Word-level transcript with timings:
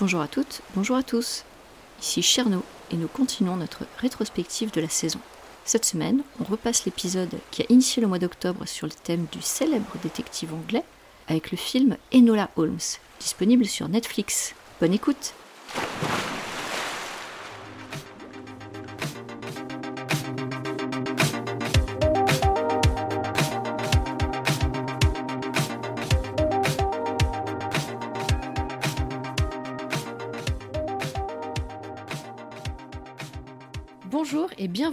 Bonjour 0.00 0.20
à 0.20 0.26
toutes, 0.26 0.62
bonjour 0.74 0.96
à 0.96 1.04
tous. 1.04 1.44
Ici 2.00 2.20
Cherno 2.20 2.64
et 2.90 2.96
nous 2.96 3.06
continuons 3.06 3.54
notre 3.54 3.84
rétrospective 3.98 4.72
de 4.72 4.80
la 4.80 4.88
saison. 4.88 5.20
Cette 5.64 5.84
semaine, 5.84 6.22
on 6.40 6.44
repasse 6.44 6.84
l'épisode 6.84 7.38
qui 7.52 7.62
a 7.62 7.66
initié 7.68 8.02
le 8.02 8.08
mois 8.08 8.18
d'octobre 8.18 8.66
sur 8.66 8.88
le 8.88 8.92
thème 8.92 9.26
du 9.30 9.40
célèbre 9.40 9.92
détective 10.02 10.52
anglais 10.52 10.82
avec 11.28 11.52
le 11.52 11.56
film 11.56 11.96
Enola 12.12 12.50
Holmes, 12.56 12.80
disponible 13.20 13.66
sur 13.66 13.88
Netflix. 13.88 14.56
Bonne 14.80 14.94
écoute 14.94 15.32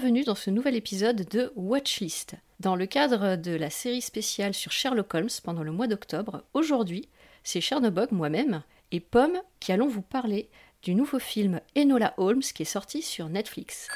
bienvenue 0.02 0.24
dans 0.24 0.34
ce 0.34 0.50
nouvel 0.50 0.74
épisode 0.74 1.30
de 1.30 1.54
Watchlist. 1.56 2.34
Dans 2.60 2.76
le 2.76 2.88
cadre 2.88 3.36
de 3.36 3.52
la 3.52 3.70
série 3.70 4.02
spéciale 4.02 4.56
sur 4.56 4.72
Sherlock 4.72 5.14
Holmes 5.14 5.30
pendant 5.44 5.62
le 5.62 5.72
mois 5.72 5.86
d'octobre, 5.86 6.44
aujourd'hui, 6.56 7.08
c'est 7.44 7.62
Chernobog, 7.62 8.12
moi-même, 8.12 8.64
et 8.92 9.00
Pomme 9.00 9.40
qui 9.60 9.72
allons 9.72 9.88
vous 9.88 10.02
parler 10.02 10.50
du 10.82 10.96
nouveau 10.96 11.20
film 11.20 11.62
Enola 11.78 12.16
Holmes 12.18 12.42
qui 12.42 12.64
est 12.64 12.66
sorti 12.66 13.04
sur 13.04 13.30
Netflix. 13.30 13.90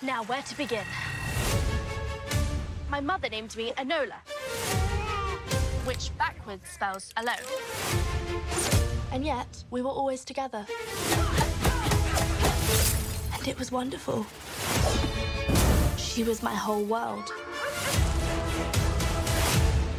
Now, 0.00 0.22
where 0.28 0.44
to 0.44 0.54
begin? 0.56 0.84
My 2.88 3.00
mother 3.00 3.28
named 3.28 3.56
me 3.56 3.72
Enola, 3.72 4.22
which 5.88 6.16
backwards 6.16 6.70
spells 6.70 7.12
alone. 7.16 7.34
And 9.12 9.24
yet, 9.24 9.64
we 9.72 9.82
were 9.82 9.90
always 9.90 10.24
together. 10.24 10.64
And 13.34 13.48
it 13.48 13.58
was 13.58 13.72
wonderful. 13.72 14.24
She 16.18 16.24
was 16.24 16.42
my 16.42 16.52
whole 16.52 16.82
world. 16.82 17.30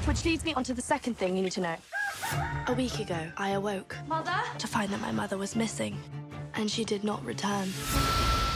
Which 0.04 0.26
leads 0.26 0.44
me 0.44 0.54
on 0.54 0.66
to 0.66 0.74
the 0.74 0.82
second 0.82 1.18
thing 1.18 1.38
you 1.38 1.44
need 1.44 1.54
to 1.54 1.62
know. 1.62 1.76
A 2.68 2.74
week 2.74 3.00
ago, 3.00 3.18
I 3.38 3.52
awoke. 3.52 3.96
Mother? 4.06 4.36
To 4.58 4.68
find 4.68 4.92
that 4.92 5.00
my 5.00 5.14
mother 5.14 5.38
was 5.38 5.56
missing. 5.56 5.98
And 6.56 6.70
she 6.70 6.84
did 6.84 7.06
not 7.06 7.24
return. 7.24 7.70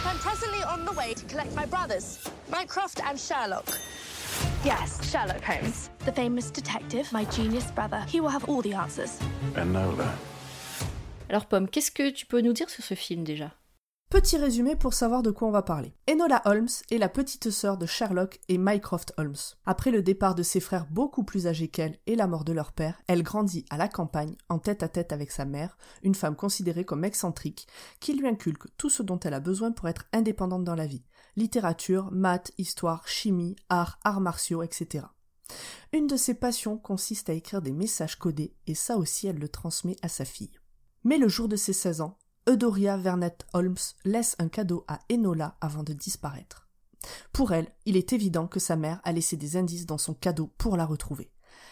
I'm 0.06 0.18
presently 0.18 0.62
on 0.64 0.84
the 0.84 0.92
way 0.92 1.14
to 1.14 1.24
collect 1.24 1.56
my 1.56 1.66
brothers, 1.66 2.20
Mycroft 2.52 3.02
and 3.02 3.18
Sherlock. 3.18 3.80
Yes, 4.66 5.10
Sherlock 5.10 5.42
Holmes. 5.42 5.90
The 6.00 6.12
famous 6.12 6.52
detective, 6.52 7.14
my 7.14 7.24
genius 7.24 7.72
brother. 7.72 8.04
He 8.10 8.20
will 8.20 8.28
have 8.28 8.44
all 8.50 8.62
the 8.62 8.74
answers. 8.74 9.20
Enola. 9.54 10.14
Alors 11.30 11.46
Pomme, 11.46 11.70
qu'est-ce 11.70 11.92
que 11.92 12.10
tu 12.10 12.26
peux 12.26 12.42
nous 12.42 12.52
dire 12.52 12.70
sur 12.70 12.84
ce 12.84 12.94
film 12.94 13.24
déjà 13.24 13.52
Petit 14.14 14.38
résumé 14.38 14.76
pour 14.76 14.94
savoir 14.94 15.24
de 15.24 15.32
quoi 15.32 15.48
on 15.48 15.52
va 15.52 15.64
parler. 15.64 15.96
Enola 16.08 16.44
Holmes 16.46 16.70
est 16.92 17.00
la 17.00 17.10
petite 17.10 17.50
sœur 17.50 17.80
de 17.80 17.88
Sherlock 17.88 18.40
et 18.48 18.60
Mycroft 18.60 19.12
Holmes. 19.18 19.34
Après 19.66 19.90
le 19.90 20.04
départ 20.04 20.36
de 20.36 20.44
ses 20.44 20.60
frères 20.60 20.86
beaucoup 20.86 21.24
plus 21.24 21.48
âgés 21.48 21.68
qu'elle 21.68 21.98
et 22.06 22.16
la 22.16 22.28
mort 22.28 22.44
de 22.44 22.54
leur 22.54 22.74
père, 22.74 23.02
elle 23.08 23.24
grandit 23.24 23.66
à 23.72 23.78
la 23.78 23.88
campagne, 23.88 24.36
en 24.50 24.60
tête 24.60 24.84
à 24.84 24.88
tête 24.88 25.14
avec 25.14 25.32
sa 25.32 25.46
mère, 25.46 25.80
une 26.04 26.14
femme 26.14 26.36
considérée 26.36 26.86
comme 26.86 27.06
excentrique, 27.06 27.68
qui 28.00 28.14
lui 28.14 28.28
inculque 28.28 28.68
tout 28.78 28.92
ce 28.92 29.02
dont 29.02 29.20
elle 29.20 29.34
a 29.34 29.40
besoin 29.40 29.72
pour 29.72 29.90
être 29.90 30.06
indépendante 30.14 30.64
dans 30.64 30.76
la 30.76 30.86
vie. 30.86 31.06
Littérature, 31.36 32.12
maths, 32.12 32.52
histoire, 32.60 33.08
chimie, 33.08 33.56
art, 33.70 33.98
arts 34.04 34.22
martiaux, 34.22 34.62
etc. 34.62 35.06
Une 35.92 36.06
de 36.06 36.18
ses 36.18 36.36
passions 36.36 36.78
consiste 36.78 37.32
à 37.32 37.34
écrire 37.34 37.64
des 37.64 37.74
messages 37.74 38.20
codés, 38.20 38.54
et 38.68 38.76
ça 38.76 38.98
aussi 38.98 39.26
elle 39.26 39.40
le 39.40 39.50
transmet 39.50 39.96
à 40.04 40.08
sa 40.08 40.24
fille. 40.24 40.60
Mais 41.04 41.18
le 41.18 41.28
jour 41.28 41.48
de 41.48 41.56
ses 41.56 41.74
16 41.74 42.02
ans, 42.02 42.20
Eudoria 42.48 42.98
Vernet 42.98 43.46
Holmes 43.54 43.78
laisse 44.04 44.36
un 44.38 44.50
cadeau 44.50 44.84
à 44.88 45.00
Enola 45.10 45.56
avant 45.62 45.84
de 45.84 45.94
disparaître. 45.94 46.68
Pour 47.32 47.54
elle, 47.54 47.68
il 47.86 47.96
est 47.96 48.14
évident 48.14 48.48
que 48.48 48.60
sa 48.60 48.76
mère 48.76 49.00
a 49.04 49.12
laissé 49.12 49.38
des 49.38 49.56
indices 49.56 49.86
dans 49.86 49.98
son 49.98 50.14
cadeau 50.14 50.52
pour 50.58 50.76
la 50.76 50.86
retrouver. 50.86 51.32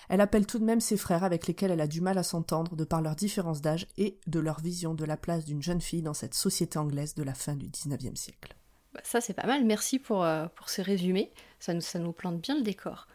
Elle 0.09 0.21
appelle 0.21 0.45
tout 0.45 0.59
de 0.59 0.65
même 0.65 0.81
ses 0.81 0.97
frères 0.97 1.23
avec 1.23 1.47
lesquels 1.47 1.71
elle 1.71 1.81
a 1.81 1.87
du 1.87 2.01
mal 2.01 2.17
à 2.17 2.23
s'entendre 2.23 2.75
de 2.75 2.83
par 2.83 3.01
leur 3.01 3.15
différence 3.15 3.61
d'âge 3.61 3.87
et 3.97 4.19
de 4.27 4.39
leur 4.39 4.61
vision 4.61 4.93
de 4.93 5.05
la 5.05 5.17
place 5.17 5.45
d'une 5.45 5.61
jeune 5.61 5.81
fille 5.81 6.01
dans 6.01 6.13
cette 6.13 6.33
société 6.33 6.77
anglaise 6.77 7.15
de 7.15 7.23
la 7.23 7.33
fin 7.33 7.55
du 7.55 7.69
XIXe 7.69 8.19
siècle. 8.19 8.55
Bah, 8.93 9.01
Ça 9.03 9.21
c'est 9.21 9.33
pas 9.33 9.47
mal, 9.47 9.65
merci 9.65 9.99
pour, 9.99 10.23
euh, 10.23 10.47
pour 10.55 10.69
ce 10.69 10.81
résumé, 10.81 11.31
ça 11.59 11.73
nous, 11.73 11.81
ça 11.81 11.99
nous 11.99 12.11
plante 12.13 12.41
bien 12.41 12.55
le 12.55 12.63
décor. 12.63 13.07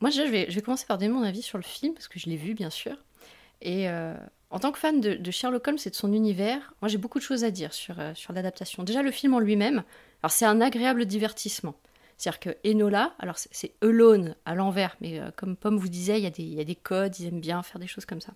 Moi 0.00 0.10
je 0.10 0.22
vais, 0.22 0.50
je 0.50 0.54
vais 0.54 0.62
commencer 0.62 0.86
par 0.86 0.98
donner 0.98 1.12
mon 1.12 1.22
avis 1.22 1.42
sur 1.42 1.58
le 1.58 1.64
film, 1.64 1.94
parce 1.94 2.08
que 2.08 2.18
je 2.18 2.26
l'ai 2.30 2.36
vu 2.36 2.54
bien 2.54 2.70
sûr. 2.70 2.96
Et 3.60 3.88
euh, 3.88 4.14
en 4.50 4.58
tant 4.58 4.72
que 4.72 4.78
fan 4.78 5.00
de, 5.00 5.30
Sherlock 5.30 5.66
Holmes 5.68 5.78
et 5.84 5.90
de 5.90 5.94
son 5.94 6.12
univers, 6.12 6.72
moi 6.80 6.88
j'ai 6.88 6.96
beaucoup 6.96 7.18
de 7.18 7.24
choses 7.24 7.44
à 7.44 7.50
dire 7.50 7.74
sur, 7.74 8.00
euh, 8.00 8.14
sur 8.14 8.32
l'adaptation. 8.32 8.82
Déjà 8.82 9.02
le 9.02 9.10
film 9.10 9.34
en 9.34 9.40
lui-même, 9.40 9.82
alors 10.22 10.30
c'est 10.30 10.46
un 10.46 10.60
agréable 10.60 11.04
divertissement. 11.04 11.74
C'est-à-dire 12.16 12.40
que 12.40 12.68
Enola, 12.68 13.14
alors 13.18 13.36
c'est- 13.38 13.74
Alone 13.82 14.34
à 14.46 14.54
l'envers, 14.54 14.96
mais 15.00 15.20
euh, 15.20 15.30
comme 15.36 15.54
Pomme 15.54 15.76
vous 15.76 15.88
disait, 15.88 16.18
il 16.18 16.24
y, 16.24 16.60
a 16.60 16.64
des, 16.64 16.74
codes, 16.74 17.18
ils 17.20 17.26
aiment 17.26 17.40
bien 17.40 17.62
faire 17.62 17.78
des 17.78 17.86
choses 17.86 18.06
comme 18.06 18.22
ça. 18.22 18.32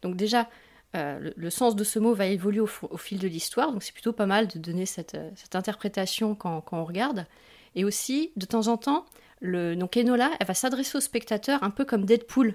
Donc 0.00 0.16
déjà, 0.16 0.48
euh, 0.96 1.30
le, 1.36 1.50
sens 1.50 1.76
de 1.76 1.84
ce 1.84 1.98
mot 1.98 2.14
va 2.14 2.26
évoluer 2.26 2.60
au, 2.60 2.96
fil 2.96 3.18
de 3.18 3.28
l'histoire, 3.28 3.72
donc 3.72 3.82
c'est 3.82 3.92
plutôt 3.92 4.14
pas 4.14 4.26
mal 4.26 4.46
de 4.46 4.58
donner 4.58 4.86
cette, 4.86 5.18
interprétation 5.52 6.34
quand, 6.34 6.64
on 6.72 6.84
regarde. 6.84 7.26
Et 7.74 7.84
aussi, 7.84 8.30
de 8.36 8.46
temps 8.46 8.68
en 8.68 8.78
temps, 8.78 9.04
le, 9.40 9.74
donc 9.74 9.96
Enola, 9.96 10.30
elle 10.40 10.46
va 10.46 10.54
s'adresser 10.54 10.96
au 10.96 11.00
spectateur 11.00 11.62
un 11.62 11.70
peu 11.70 11.84
comme 11.84 12.04
Deadpool. 12.04 12.54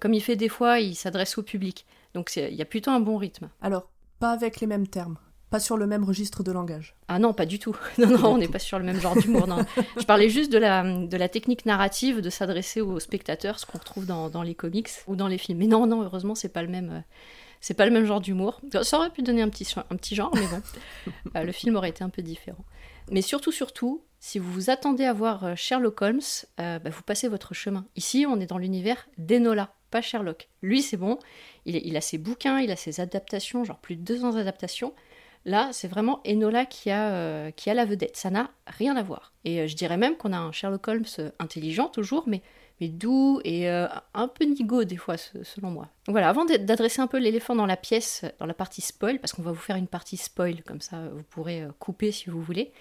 Comme 0.00 0.14
il 0.14 0.22
fait 0.22 0.36
des 0.36 0.48
fois, 0.48 0.80
il 0.80 0.94
s'adresse 0.94 1.36
au 1.36 1.42
public. 1.42 1.84
Donc 2.16 2.34
il 2.36 2.54
y 2.54 2.62
a 2.62 2.64
plutôt 2.64 2.90
un 2.90 2.98
bon 3.00 3.16
rythme. 3.16 3.48
Alors, 3.60 3.88
pas 4.18 4.30
avec 4.32 4.60
les 4.60 4.66
mêmes 4.66 4.88
termes, 4.88 5.18
pas 5.50 5.60
sur 5.60 5.76
le 5.76 5.86
même 5.86 6.02
registre 6.02 6.42
de 6.42 6.50
langage. 6.50 6.96
Ah 7.08 7.18
non, 7.20 7.32
pas 7.32 7.46
du 7.46 7.58
tout. 7.60 7.76
Non, 7.98 8.08
non, 8.08 8.26
on 8.34 8.38
n'est 8.38 8.48
pas 8.48 8.58
sur 8.58 8.78
le 8.78 8.84
même 8.84 9.00
genre 9.00 9.14
d'humour. 9.16 9.46
Je 9.96 10.04
parlais 10.04 10.28
juste 10.30 10.50
de 10.50 10.58
la, 10.58 10.82
de 10.82 11.16
la 11.16 11.28
technique 11.28 11.66
narrative 11.66 12.20
de 12.22 12.30
s'adresser 12.30 12.80
aux 12.80 12.98
spectateurs, 12.98 13.58
ce 13.60 13.66
qu'on 13.66 13.78
retrouve 13.78 14.06
dans, 14.06 14.28
dans 14.30 14.42
les 14.42 14.54
comics 14.54 14.88
ou 15.06 15.14
dans 15.14 15.28
les 15.28 15.38
films. 15.38 15.58
Mais 15.58 15.66
non, 15.68 15.86
non, 15.86 16.02
heureusement, 16.02 16.34
c'est 16.34 16.48
pas 16.48 16.62
le 16.62 16.68
même. 16.68 16.90
euh, 16.90 17.00
C'est 17.60 17.74
pas 17.74 17.84
le 17.86 17.92
même 17.92 18.06
genre 18.06 18.20
d'humour. 18.20 18.60
Ça 18.82 18.96
aurait 18.98 19.10
pu 19.10 19.22
donner 19.22 19.42
un 19.42 19.48
petit, 19.50 19.66
un 19.76 19.96
petit 19.96 20.14
genre, 20.14 20.30
mais 20.34 20.46
bon, 20.48 20.62
Euh, 21.36 21.42
le 21.44 21.52
film 21.52 21.76
aurait 21.76 21.90
été 21.90 22.02
un 22.02 22.08
peu 22.10 22.22
différent. 22.22 22.64
Mais 23.10 23.22
surtout, 23.22 23.52
surtout, 23.52 24.02
si 24.18 24.38
vous 24.38 24.50
vous 24.50 24.70
attendez 24.70 25.04
à 25.04 25.12
voir 25.12 25.44
euh, 25.44 25.54
Sherlock 25.54 26.00
Holmes, 26.02 26.20
euh, 26.60 26.78
bah, 26.78 26.90
vous 26.90 27.02
passez 27.02 27.28
votre 27.28 27.52
chemin. 27.54 27.84
Ici, 27.94 28.26
on 28.28 28.40
est 28.40 28.46
dans 28.46 28.58
l'univers 28.58 29.06
d'Enola, 29.18 29.70
pas 29.90 30.00
Sherlock. 30.02 30.48
Lui, 30.62 30.82
c'est 30.82 30.96
bon, 30.96 31.18
il, 31.64 31.96
a 31.96 32.00
ses 32.00 32.18
bouquins, 32.18 32.58
il 32.60 32.70
a 32.70 32.76
ses 32.76 33.00
adaptations, 33.00 33.64
genre 33.64 33.78
plus 33.78 33.96
de 33.96 34.02
200 34.02 34.36
adaptations. 34.36 34.92
Là, 35.44 35.68
c'est 35.72 35.86
vraiment 35.86 36.20
Enola 36.26 36.66
qui 36.66 36.90
a, 36.90 37.12
euh, 37.12 37.50
qui 37.52 37.70
a 37.70 37.74
la 37.74 37.84
vedette. 37.84 38.16
Ça 38.16 38.30
n'a 38.30 38.50
rien 38.66 38.96
à 38.96 39.02
voir. 39.02 39.32
Et 39.44 39.60
euh, 39.60 39.66
je 39.68 39.76
dirais 39.76 39.96
même 39.96 40.16
qu'on 40.16 40.32
a 40.32 40.38
un 40.38 40.50
Sherlock 40.50 40.88
Holmes 40.88 41.04
euh, 41.20 41.30
intelligent 41.38 41.86
toujours, 41.88 42.24
mais, 42.26 42.42
mais 42.80 42.88
doux 42.88 43.40
et 43.44 43.68
un 43.68 44.28
peu 44.28 44.44
nigaud 44.44 44.82
des 44.82 44.96
fois, 44.96 45.16
se- 45.16 45.44
selon 45.44 45.70
moi. 45.70 45.84
Donc 46.06 46.14
voilà, 46.14 46.28
avant 46.28 46.44
d'ad- 46.46 46.66
d'adresser 46.66 47.00
un 47.00 47.06
peu 47.06 47.18
l'éléphant 47.18 47.54
dans 47.54 47.66
la 47.66 47.76
pièce, 47.76 48.24
dans 48.40 48.46
la 48.46 48.54
partie 48.54 48.80
spoil, 48.82 49.20
parce 49.20 49.32
qu'on 49.32 49.42
va 49.42 49.52
vous 49.52 49.60
faire 49.60 49.76
une 49.76 49.86
partie 49.86 50.16
spoil, 50.16 50.62
comme 50.64 50.80
ça 50.80 51.08
vous 51.12 51.22
pourrez 51.22 51.64
couper 51.78 52.10
si 52.10 52.28
vous 52.28 52.42
voulez. 52.42 52.72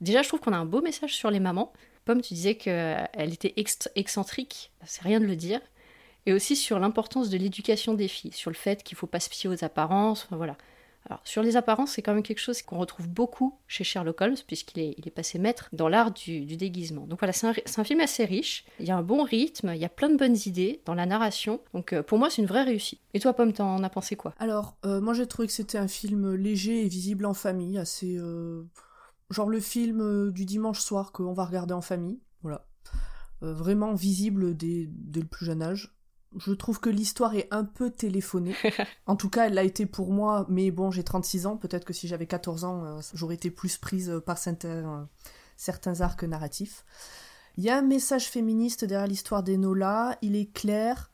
Déjà, 0.00 0.22
je 0.22 0.28
trouve 0.28 0.40
qu'on 0.40 0.52
a 0.54 0.58
un 0.58 0.64
beau 0.66 0.80
message 0.80 1.14
sur 1.14 1.30
les 1.30 1.40
mamans. 1.40 1.72
Pomme, 2.06 2.22
tu 2.22 2.32
disais 2.34 2.54
qu'elle 2.54 3.32
était 3.32 3.52
excentrique, 3.96 4.70
c'est 4.84 5.02
rien 5.02 5.20
de 5.20 5.26
le 5.26 5.36
dire. 5.36 5.60
Et 6.26 6.32
aussi 6.32 6.56
sur 6.56 6.78
l'importance 6.78 7.30
de 7.30 7.38
l'éducation 7.38 7.94
des 7.94 8.08
filles, 8.08 8.32
sur 8.32 8.50
le 8.50 8.56
fait 8.56 8.82
qu'il 8.82 8.96
ne 8.96 8.98
faut 8.98 9.06
pas 9.06 9.20
se 9.20 9.30
fier 9.30 9.48
aux 9.48 9.64
apparences, 9.64 10.26
voilà. 10.30 10.56
Alors, 11.08 11.20
sur 11.22 11.42
les 11.42 11.56
apparences, 11.56 11.92
c'est 11.92 12.02
quand 12.02 12.14
même 12.14 12.22
quelque 12.24 12.40
chose 12.40 12.62
qu'on 12.62 12.78
retrouve 12.78 13.08
beaucoup 13.08 13.56
chez 13.68 13.84
Sherlock 13.84 14.20
Holmes, 14.20 14.36
puisqu'il 14.44 14.80
est, 14.80 15.10
passé 15.10 15.38
maître 15.38 15.68
dans 15.72 15.88
l'art 15.88 16.10
du, 16.10 16.44
déguisement. 16.44 17.06
Donc 17.06 17.20
voilà, 17.20 17.32
c'est 17.32 17.46
un, 17.46 17.84
film 17.84 18.00
assez 18.00 18.24
riche, 18.24 18.64
il 18.80 18.86
y 18.86 18.90
a 18.90 18.96
un 18.96 19.02
bon 19.02 19.22
rythme, 19.22 19.70
il 19.72 19.80
y 19.80 19.84
a 19.84 19.88
plein 19.88 20.08
de 20.08 20.16
bonnes 20.16 20.36
idées 20.46 20.82
dans 20.84 20.94
la 20.94 21.06
narration, 21.06 21.60
donc 21.74 21.92
euh, 21.92 22.02
pour 22.02 22.18
moi, 22.18 22.28
c'est 22.28 22.42
une 22.42 22.48
vraie 22.48 22.64
réussite. 22.64 23.00
Et 23.14 23.20
toi, 23.20 23.34
Pomme, 23.34 23.52
t'en 23.52 23.82
as 23.84 23.90
pensé 23.90 24.16
quoi? 24.16 24.34
Alors, 24.38 24.76
euh, 24.84 25.00
moi 25.00 25.14
j'ai 25.14 25.28
trouvé 25.28 25.46
que 25.46 25.54
c'était 25.54 25.78
un 25.78 25.88
film 25.88 26.34
léger 26.34 26.84
et 26.84 26.88
visible 26.88 27.24
en 27.24 27.34
famille, 27.34 27.78
assez... 27.78 28.16
euh, 28.18 28.64
genre 29.30 29.48
le 29.48 29.60
film 29.60 30.32
du 30.32 30.44
dimanche 30.44 30.80
soir 30.80 31.12
qu'on 31.12 31.34
va 31.34 31.44
regarder 31.44 31.74
en 31.74 31.82
famille, 31.82 32.18
voilà. 32.42 32.66
Vraiment 33.42 33.92
visible 33.92 34.56
dès 34.56 34.88
le 35.14 35.26
plus 35.26 35.44
jeune 35.44 35.62
âge. 35.62 35.95
Je 36.38 36.52
trouve 36.52 36.80
que 36.80 36.90
l'histoire 36.90 37.34
est 37.34 37.48
un 37.50 37.64
peu 37.64 37.90
téléphonée. 37.90 38.54
En 39.06 39.16
tout 39.16 39.30
cas, 39.30 39.46
elle 39.46 39.54
l'a 39.54 39.62
été 39.62 39.86
pour 39.86 40.12
moi, 40.12 40.46
mais 40.48 40.70
bon, 40.70 40.90
j'ai 40.90 41.04
36 41.04 41.46
ans, 41.46 41.56
peut-être 41.56 41.84
que 41.84 41.92
si 41.92 42.08
j'avais 42.08 42.26
14 42.26 42.64
ans, 42.64 42.84
euh, 42.84 43.00
j'aurais 43.14 43.36
été 43.36 43.50
plus 43.50 43.76
prise 43.78 44.10
euh, 44.10 44.20
par 44.20 44.36
certains, 44.36 44.68
euh, 44.68 45.04
certains 45.56 46.00
arcs 46.00 46.24
narratifs. 46.24 46.84
Il 47.56 47.64
y 47.64 47.70
a 47.70 47.78
un 47.78 47.82
message 47.82 48.28
féministe 48.28 48.84
derrière 48.84 49.06
l'histoire 49.06 49.42
d'Enola, 49.42 50.18
il 50.22 50.36
est 50.36 50.52
clair, 50.52 51.10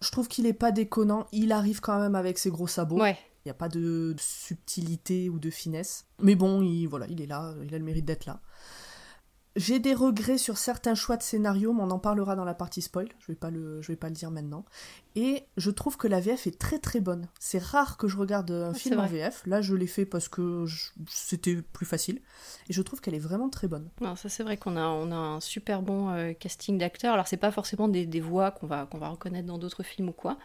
je 0.00 0.10
trouve 0.10 0.28
qu'il 0.28 0.46
est 0.46 0.52
pas 0.52 0.72
déconnant, 0.72 1.26
il 1.32 1.52
arrive 1.52 1.80
quand 1.80 1.98
même 1.98 2.14
avec 2.14 2.38
ses 2.38 2.50
gros 2.50 2.66
sabots. 2.66 3.00
Ouais, 3.00 3.16
Il 3.44 3.48
n'y 3.48 3.50
a 3.50 3.54
pas 3.54 3.68
de 3.68 4.14
subtilité 4.18 5.30
ou 5.30 5.38
de 5.38 5.50
finesse. 5.50 6.06
Mais 6.20 6.34
bon, 6.34 6.60
il, 6.62 6.86
voilà, 6.86 7.06
il 7.08 7.22
est 7.22 7.26
là, 7.26 7.54
il 7.64 7.74
a 7.74 7.78
le 7.78 7.84
mérite 7.84 8.04
d'être 8.04 8.26
là. 8.26 8.40
J'ai 9.56 9.78
des 9.78 9.94
regrets 9.94 10.36
sur 10.36 10.58
certains 10.58 10.94
choix 10.94 11.16
de 11.16 11.22
scénario, 11.22 11.72
mais 11.72 11.82
on 11.82 11.90
en 11.90 11.98
parlera 11.98 12.36
dans 12.36 12.44
la 12.44 12.54
partie 12.54 12.82
spoil. 12.82 13.08
Je 13.20 13.28
vais 13.28 13.36
pas 13.36 13.50
le, 13.50 13.80
je 13.80 13.88
vais 13.88 13.96
pas 13.96 14.08
le 14.08 14.14
dire 14.14 14.30
maintenant. 14.30 14.66
Et 15.14 15.44
je 15.56 15.70
trouve 15.70 15.96
que 15.96 16.06
la 16.06 16.20
VF 16.20 16.46
est 16.46 16.58
très 16.58 16.78
très 16.78 17.00
bonne. 17.00 17.28
C'est 17.40 17.62
rare 17.62 17.96
que 17.96 18.06
je 18.06 18.18
regarde 18.18 18.50
un 18.50 18.74
film 18.74 19.00
en 19.00 19.06
VF. 19.06 19.42
Là, 19.46 19.62
je 19.62 19.74
l'ai 19.74 19.86
fait 19.86 20.04
parce 20.04 20.28
que 20.28 20.66
c'était 21.08 21.56
plus 21.56 21.86
facile. 21.86 22.20
Et 22.68 22.74
je 22.74 22.82
trouve 22.82 23.00
qu'elle 23.00 23.14
est 23.14 23.18
vraiment 23.18 23.48
très 23.48 23.66
bonne. 23.66 23.88
Non, 24.02 24.14
ça 24.14 24.28
c'est 24.28 24.42
vrai 24.42 24.58
qu'on 24.58 24.76
a, 24.76 24.86
on 24.86 25.10
a 25.10 25.16
un 25.16 25.40
super 25.40 25.80
bon 25.80 26.10
euh, 26.10 26.34
casting 26.34 26.76
d'acteurs. 26.76 27.14
Alors 27.14 27.26
c'est 27.26 27.38
pas 27.38 27.50
forcément 27.50 27.88
des, 27.88 28.04
des 28.04 28.20
voix 28.20 28.50
qu'on 28.50 28.66
va, 28.66 28.84
qu'on 28.84 28.98
va 28.98 29.08
reconnaître 29.08 29.46
dans 29.46 29.56
d'autres 29.56 29.82
films 29.82 30.10
ou 30.10 30.12
quoi, 30.12 30.36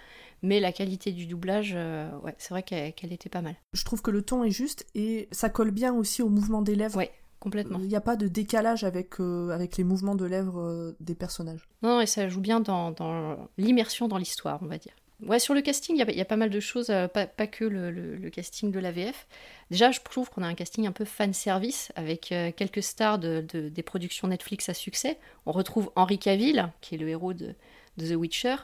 mais 0.41 0.61
la 0.61 0.71
qualité 0.71 1.11
du 1.11 1.27
doublage, 1.27 1.73
euh, 1.75 2.09
ouais, 2.19 2.35
c'est 2.37 2.49
vrai 2.51 2.63
qu'elle 2.63 3.11
était 3.11 3.29
pas 3.29 3.41
mal. 3.41 3.55
Je 3.73 3.83
trouve 3.83 4.01
que 4.01 4.11
le 4.11 4.21
ton 4.21 4.45
est 4.45 4.51
juste 4.51 4.85
et 4.95 5.27
ça 5.31 5.49
colle 5.49 5.71
bien 5.71 5.93
aussi 5.93 6.21
au 6.21 6.29
mouvement 6.29 6.61
des 6.61 6.75
lèvres. 6.75 6.97
Ouais. 6.97 7.11
Complètement. 7.41 7.79
Il 7.79 7.87
n'y 7.87 7.95
a 7.95 8.01
pas 8.01 8.15
de 8.15 8.27
décalage 8.27 8.83
avec, 8.83 9.19
euh, 9.19 9.49
avec 9.49 9.75
les 9.75 9.83
mouvements 9.83 10.13
de 10.13 10.25
lèvres 10.25 10.61
euh, 10.61 10.95
des 10.99 11.15
personnages. 11.15 11.67
Non, 11.81 11.99
et 11.99 12.05
ça 12.05 12.29
joue 12.29 12.39
bien 12.39 12.59
dans, 12.59 12.91
dans 12.91 13.49
l'immersion 13.57 14.07
dans 14.07 14.19
l'histoire, 14.19 14.59
on 14.61 14.67
va 14.67 14.77
dire. 14.77 14.93
Ouais, 15.25 15.39
sur 15.39 15.55
le 15.55 15.61
casting, 15.61 15.95
il 15.97 16.07
y, 16.07 16.17
y, 16.17 16.21
a 16.21 16.25
pas 16.25 16.35
mal 16.35 16.51
de 16.51 16.59
choses, 16.59 16.91
euh, 16.91 17.07
pas, 17.07 17.25
pas, 17.25 17.47
que 17.47 17.65
le, 17.65 17.89
le, 17.89 18.29
casting 18.29 18.71
de 18.71 18.79
la 18.79 18.91
VF. 18.91 19.27
Déjà, 19.71 19.89
je 19.89 20.01
trouve 20.01 20.29
qu'on 20.29 20.43
a 20.43 20.47
un 20.47 20.53
casting 20.53 20.85
un 20.85 20.91
peu 20.91 21.03
fan 21.03 21.33
service 21.33 21.91
avec 21.95 22.31
quelques 22.55 22.83
stars 22.83 23.17
de, 23.17 23.43
de, 23.51 23.69
des 23.69 23.83
productions 23.83 24.27
Netflix 24.27 24.69
à 24.69 24.75
succès. 24.75 25.17
On 25.47 25.51
retrouve 25.51 25.91
Henry 25.95 26.19
Cavill, 26.19 26.69
qui 26.79 26.93
est 26.93 26.97
le 26.99 27.09
héros 27.09 27.33
de, 27.33 27.55
de 27.97 28.07
The 28.07 28.15
Witcher 28.15 28.55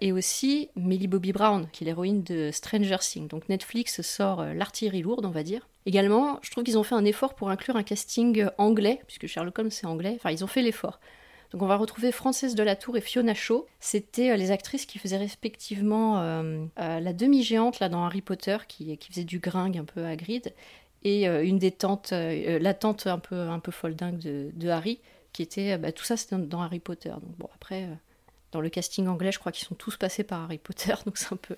et 0.00 0.10
aussi 0.10 0.70
Millie 0.74 1.08
Bobby 1.08 1.32
Brown, 1.32 1.68
qui 1.72 1.84
est 1.84 1.86
l'héroïne 1.86 2.22
de 2.24 2.50
Stranger 2.52 2.98
Things. 3.00 3.28
Donc 3.28 3.48
Netflix 3.48 4.02
sort 4.02 4.44
l'artillerie 4.44 5.02
lourde, 5.02 5.24
on 5.24 5.30
va 5.30 5.42
dire. 5.44 5.68
Également, 5.88 6.38
je 6.42 6.50
trouve 6.50 6.64
qu'ils 6.64 6.76
ont 6.76 6.82
fait 6.82 6.96
un 6.96 7.06
effort 7.06 7.34
pour 7.34 7.48
inclure 7.48 7.76
un 7.76 7.82
casting 7.82 8.42
euh, 8.42 8.50
anglais, 8.58 9.00
puisque 9.06 9.26
Sherlock 9.26 9.58
Holmes 9.58 9.70
c'est 9.70 9.86
anglais, 9.86 10.16
enfin 10.16 10.30
ils 10.30 10.44
ont 10.44 10.46
fait 10.46 10.60
l'effort. 10.60 11.00
Donc 11.50 11.62
on 11.62 11.66
va 11.66 11.76
retrouver 11.76 12.12
Frances 12.12 12.54
de 12.54 12.62
la 12.62 12.76
Tour 12.76 12.98
et 12.98 13.00
Fiona 13.00 13.32
Shaw. 13.32 13.66
C'était 13.80 14.32
euh, 14.32 14.36
les 14.36 14.50
actrices 14.50 14.84
qui 14.84 14.98
faisaient 14.98 15.16
respectivement 15.16 16.20
la 16.76 17.12
demi-géante 17.14 17.80
là 17.80 17.88
dans 17.88 18.04
Harry 18.04 18.20
Potter, 18.20 18.58
qui, 18.68 18.98
faisait 19.10 19.24
du 19.24 19.38
gringue 19.38 19.78
un 19.78 19.86
peu 19.86 20.04
à 20.04 20.14
grid, 20.14 20.52
et 21.04 21.24
une 21.24 21.58
des 21.58 21.74
la 21.80 22.74
tante 22.74 23.06
un 23.06 23.18
peu, 23.18 23.40
un 23.40 23.58
peu 23.58 23.72
folle 23.72 23.94
dingue 23.94 24.18
de, 24.18 24.68
Harry, 24.68 25.00
qui 25.32 25.40
était, 25.40 25.78
bah, 25.78 25.90
tout 25.90 26.04
ça 26.04 26.18
c'était 26.18 26.36
dans 26.36 26.60
Harry 26.60 26.80
Potter. 26.80 27.08
Donc 27.08 27.34
bon 27.38 27.48
après, 27.54 27.88
dans 28.52 28.60
le 28.60 28.68
casting 28.68 29.06
anglais, 29.08 29.32
je 29.32 29.38
crois 29.38 29.52
qu'ils 29.52 29.66
sont 29.66 29.74
tous 29.74 29.96
passés 29.96 30.24
par 30.24 30.42
Harry 30.42 30.58
Potter, 30.58 30.94
donc 31.06 31.18
c'est 31.18 31.32
un 31.32 31.36
peu, 31.36 31.56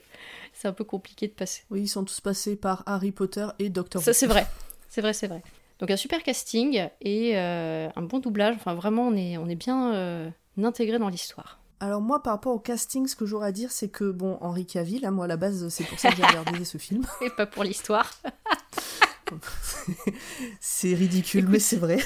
c'est 0.53 0.69
un 0.69 0.73
peu 0.73 0.85
compliqué 0.85 1.29
de 1.29 1.33
passer. 1.33 1.63
Oui, 1.71 1.83
ils 1.83 1.89
sont 1.89 2.05
tous 2.05 2.21
passés 2.21 2.57
par 2.57 2.83
Harry 2.87 3.13
Potter 3.13 3.47
et 3.59 3.69
Doctor 3.69 4.01
Who. 4.01 4.05
Ça 4.05 4.13
c'est 4.13 4.27
vrai, 4.27 4.47
c'est 4.89 5.01
vrai, 5.01 5.13
c'est 5.13 5.29
vrai. 5.29 5.43
Donc 5.79 5.91
un 5.91 5.97
super 5.97 6.23
casting 6.23 6.89
et 7.01 7.39
euh, 7.39 7.89
un 7.97 8.03
bon 8.03 8.19
doublage. 8.19 8.55
Enfin 8.57 8.75
vraiment, 8.75 9.09
on 9.09 9.17
est, 9.17 9.39
on 9.39 9.49
est 9.49 9.55
bien 9.55 9.95
euh, 9.95 10.31
intégré 10.63 10.99
dans 10.99 11.09
l'histoire. 11.09 11.59
Alors 11.83 12.03
moi, 12.03 12.23
par 12.23 12.35
rapport 12.35 12.55
au 12.55 12.59
casting, 12.59 13.07
ce 13.07 13.17
que 13.17 13.25
j'aurais 13.25 13.49
à 13.49 13.53
dire, 13.53 13.73
c'est 13.73 13.89
que 13.89 14.11
bon, 14.11 14.37
Henri 14.43 14.67
Cavill, 14.67 15.09
moi 15.11 15.25
à 15.25 15.29
la 15.29 15.39
base, 15.39 15.67
c'est 15.69 15.85
pour 15.85 15.99
ça 15.99 16.11
que 16.11 16.17
j'ai 16.17 16.23
regardé 16.27 16.65
ce 16.67 16.77
film. 16.77 17.07
Et 17.23 17.31
pas 17.31 17.47
pour 17.47 17.65
l'histoire. 17.65 18.11
c'est 20.61 20.95
ridicule, 20.95 21.47
mais 21.49 21.59
c'est 21.59 21.77
vrai. 21.77 21.99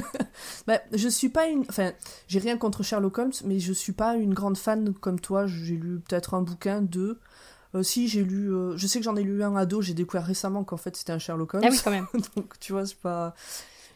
bah, 0.66 0.80
je 0.92 1.08
suis 1.08 1.28
pas 1.28 1.46
une. 1.46 1.64
Enfin, 1.68 1.92
j'ai 2.28 2.38
rien 2.38 2.56
contre 2.56 2.82
Sherlock 2.82 3.18
Holmes, 3.18 3.32
mais 3.44 3.60
je 3.60 3.72
suis 3.72 3.92
pas 3.92 4.16
une 4.16 4.34
grande 4.34 4.56
fan 4.56 4.94
comme 4.94 5.20
toi. 5.20 5.46
J'ai 5.46 5.76
lu 5.76 6.00
peut-être 6.00 6.34
un 6.34 6.42
bouquin, 6.42 6.82
deux. 6.82 7.20
Euh, 7.74 7.82
si, 7.82 8.08
j'ai 8.08 8.22
lu. 8.22 8.52
Euh, 8.52 8.76
je 8.76 8.86
sais 8.86 8.98
que 8.98 9.04
j'en 9.04 9.16
ai 9.16 9.22
lu 9.22 9.42
un 9.42 9.56
ado, 9.56 9.82
j'ai 9.82 9.94
découvert 9.94 10.24
récemment 10.24 10.64
qu'en 10.64 10.76
fait 10.76 10.96
c'était 10.96 11.12
un 11.12 11.18
Sherlock 11.18 11.54
Holmes. 11.54 11.64
Ah 11.66 11.70
oui, 11.70 11.80
quand 11.82 11.90
même. 11.90 12.06
Donc, 12.36 12.58
tu 12.60 12.72
vois, 12.72 12.86
c'est 12.86 12.98
pas. 12.98 13.34